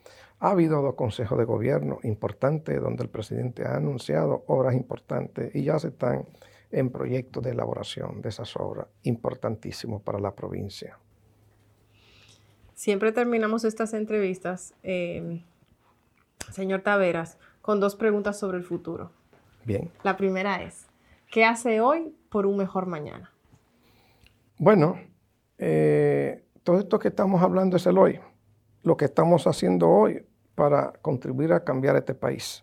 Ha 0.40 0.50
habido 0.50 0.82
dos 0.82 0.94
consejos 0.94 1.38
de 1.38 1.44
gobierno 1.44 1.98
importantes 2.02 2.80
donde 2.80 3.04
el 3.04 3.10
presidente 3.10 3.64
ha 3.64 3.76
anunciado 3.76 4.44
obras 4.48 4.74
importantes 4.74 5.54
y 5.54 5.62
ya 5.62 5.78
se 5.78 5.88
están 5.88 6.26
en 6.72 6.90
proyectos 6.90 7.44
de 7.44 7.50
elaboración 7.50 8.22
de 8.22 8.28
esas 8.28 8.56
obras 8.56 8.88
importantísimos 9.04 10.02
para 10.02 10.18
la 10.18 10.34
provincia. 10.34 10.98
Siempre 12.78 13.10
terminamos 13.10 13.64
estas 13.64 13.92
entrevistas, 13.92 14.72
eh, 14.84 15.42
señor 16.52 16.82
Taveras, 16.82 17.36
con 17.60 17.80
dos 17.80 17.96
preguntas 17.96 18.38
sobre 18.38 18.58
el 18.58 18.62
futuro. 18.62 19.10
Bien. 19.64 19.90
La 20.04 20.16
primera 20.16 20.62
es, 20.62 20.86
¿qué 21.28 21.44
hace 21.44 21.80
hoy 21.80 22.14
por 22.30 22.46
un 22.46 22.56
mejor 22.56 22.86
mañana? 22.86 23.32
Bueno, 24.58 24.96
eh, 25.58 26.44
todo 26.62 26.78
esto 26.78 27.00
que 27.00 27.08
estamos 27.08 27.42
hablando 27.42 27.78
es 27.78 27.86
el 27.88 27.98
hoy. 27.98 28.20
Lo 28.84 28.96
que 28.96 29.06
estamos 29.06 29.48
haciendo 29.48 29.88
hoy 29.88 30.24
para 30.54 30.92
contribuir 31.02 31.54
a 31.54 31.64
cambiar 31.64 31.96
este 31.96 32.14
país. 32.14 32.62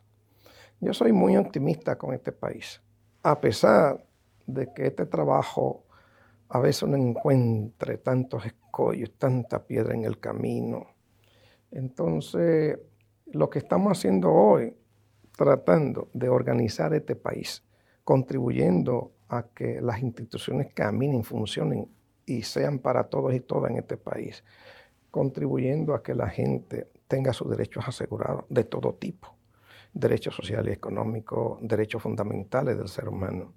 Yo 0.79 0.93
soy 0.93 1.11
muy 1.11 1.35
optimista 1.35 1.97
con 1.97 2.13
este 2.13 2.31
país, 2.31 2.81
a 3.21 3.41
pesar 3.41 4.05
de 4.47 4.73
que 4.73 4.87
este 4.87 5.07
trabajo 5.07 5.83
a 6.47 6.59
veces 6.59 6.87
no 6.87 6.95
encuentre 6.95 7.97
tantos 7.97 8.45
tanta 9.17 9.65
piedra 9.65 9.93
en 9.93 10.03
el 10.03 10.19
camino. 10.19 10.87
Entonces, 11.71 12.77
lo 13.31 13.49
que 13.49 13.59
estamos 13.59 13.97
haciendo 13.97 14.31
hoy 14.31 14.75
tratando 15.35 16.09
de 16.13 16.29
organizar 16.29 16.93
este 16.93 17.15
país, 17.15 17.63
contribuyendo 18.03 19.11
a 19.27 19.43
que 19.43 19.81
las 19.81 20.01
instituciones 20.01 20.73
caminen, 20.73 21.23
funcionen 21.23 21.89
y 22.25 22.43
sean 22.43 22.79
para 22.79 23.05
todos 23.05 23.33
y 23.33 23.39
todas 23.41 23.71
en 23.71 23.77
este 23.77 23.97
país, 23.97 24.43
contribuyendo 25.11 25.93
a 25.93 26.01
que 26.01 26.15
la 26.15 26.29
gente 26.29 26.89
tenga 27.07 27.33
sus 27.33 27.49
derechos 27.49 27.87
asegurados 27.87 28.45
de 28.49 28.63
todo 28.63 28.93
tipo, 28.93 29.35
derechos 29.93 30.35
sociales 30.35 30.71
y 30.71 30.77
económicos, 30.77 31.59
derechos 31.61 32.01
fundamentales 32.01 32.77
del 32.77 32.87
ser 32.87 33.07
humano. 33.09 33.53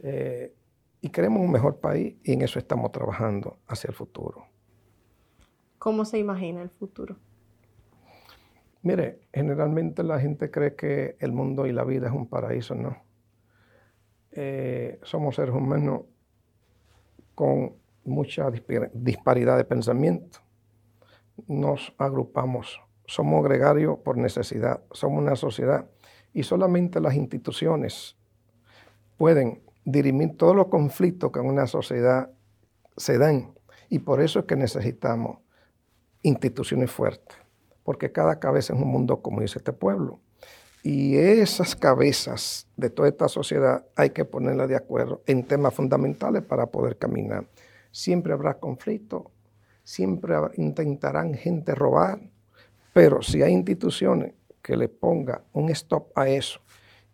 Eh, 0.00 0.52
y 1.00 1.10
queremos 1.10 1.42
un 1.42 1.52
mejor 1.52 1.78
país 1.80 2.16
y 2.24 2.32
en 2.32 2.42
eso 2.42 2.58
estamos 2.58 2.92
trabajando 2.92 3.58
hacia 3.66 3.88
el 3.88 3.94
futuro. 3.94 4.46
¿Cómo 5.78 6.04
se 6.04 6.18
imagina 6.18 6.62
el 6.62 6.70
futuro? 6.70 7.16
Mire, 8.82 9.20
generalmente 9.32 10.02
la 10.02 10.20
gente 10.20 10.50
cree 10.50 10.74
que 10.74 11.16
el 11.18 11.32
mundo 11.32 11.66
y 11.66 11.72
la 11.72 11.84
vida 11.84 12.06
es 12.06 12.12
un 12.12 12.28
paraíso, 12.28 12.74
¿no? 12.74 12.96
Eh, 14.30 15.00
somos 15.02 15.34
seres 15.34 15.54
humanos 15.54 16.02
con 17.34 17.74
mucha 18.04 18.50
disparidad 18.50 19.56
de 19.56 19.64
pensamiento. 19.64 20.38
Nos 21.48 21.94
agrupamos, 21.98 22.80
somos 23.06 23.44
gregarios 23.44 23.98
por 23.98 24.16
necesidad, 24.16 24.82
somos 24.92 25.22
una 25.22 25.36
sociedad 25.36 25.88
y 26.32 26.42
solamente 26.42 27.00
las 27.00 27.14
instituciones 27.14 28.16
pueden 29.16 29.62
dirimir 29.86 30.36
todos 30.36 30.54
los 30.54 30.66
conflictos 30.66 31.30
que 31.32 31.38
en 31.38 31.46
una 31.46 31.66
sociedad 31.66 32.28
se 32.96 33.18
dan 33.18 33.54
y 33.88 34.00
por 34.00 34.20
eso 34.20 34.40
es 34.40 34.44
que 34.44 34.56
necesitamos 34.56 35.38
instituciones 36.22 36.90
fuertes, 36.90 37.38
porque 37.84 38.10
cada 38.10 38.40
cabeza 38.40 38.74
es 38.74 38.80
un 38.80 38.88
mundo, 38.88 39.22
como 39.22 39.40
dice 39.40 39.58
este 39.58 39.72
pueblo. 39.72 40.20
Y 40.82 41.16
esas 41.16 41.76
cabezas 41.76 42.66
de 42.76 42.90
toda 42.90 43.08
esta 43.08 43.28
sociedad 43.28 43.86
hay 43.94 44.10
que 44.10 44.24
ponerlas 44.24 44.68
de 44.68 44.76
acuerdo 44.76 45.22
en 45.26 45.44
temas 45.44 45.72
fundamentales 45.72 46.42
para 46.42 46.66
poder 46.66 46.98
caminar. 46.98 47.46
Siempre 47.92 48.32
habrá 48.32 48.58
conflicto, 48.58 49.30
siempre 49.84 50.34
intentarán 50.56 51.34
gente 51.34 51.74
robar, 51.76 52.20
pero 52.92 53.22
si 53.22 53.42
hay 53.42 53.52
instituciones 53.52 54.34
que 54.62 54.76
le 54.76 54.88
pongan 54.88 55.42
un 55.52 55.70
stop 55.70 56.10
a 56.16 56.28
eso 56.28 56.60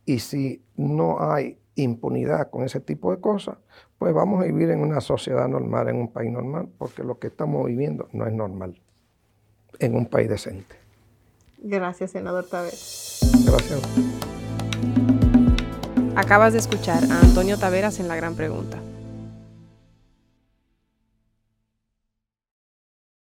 y 0.06 0.20
si 0.20 0.64
no 0.74 1.20
hay 1.20 1.58
impunidad 1.74 2.50
con 2.50 2.64
ese 2.64 2.80
tipo 2.80 3.10
de 3.10 3.20
cosas, 3.20 3.56
pues 3.98 4.12
vamos 4.12 4.42
a 4.42 4.44
vivir 4.44 4.70
en 4.70 4.80
una 4.80 5.00
sociedad 5.00 5.48
normal, 5.48 5.88
en 5.88 5.96
un 5.96 6.12
país 6.12 6.30
normal, 6.30 6.68
porque 6.78 7.02
lo 7.02 7.18
que 7.18 7.28
estamos 7.28 7.66
viviendo 7.66 8.08
no 8.12 8.26
es 8.26 8.32
normal 8.32 8.80
en 9.78 9.96
un 9.96 10.06
país 10.06 10.28
decente. 10.28 10.76
Gracias, 11.58 12.10
senador 12.10 12.46
Taveras. 12.46 13.20
Gracias. 13.46 13.80
Acabas 16.16 16.52
de 16.52 16.58
escuchar 16.58 17.02
a 17.10 17.20
Antonio 17.20 17.58
Taveras 17.58 17.98
en 18.00 18.08
La 18.08 18.16
Gran 18.16 18.34
Pregunta. 18.34 18.78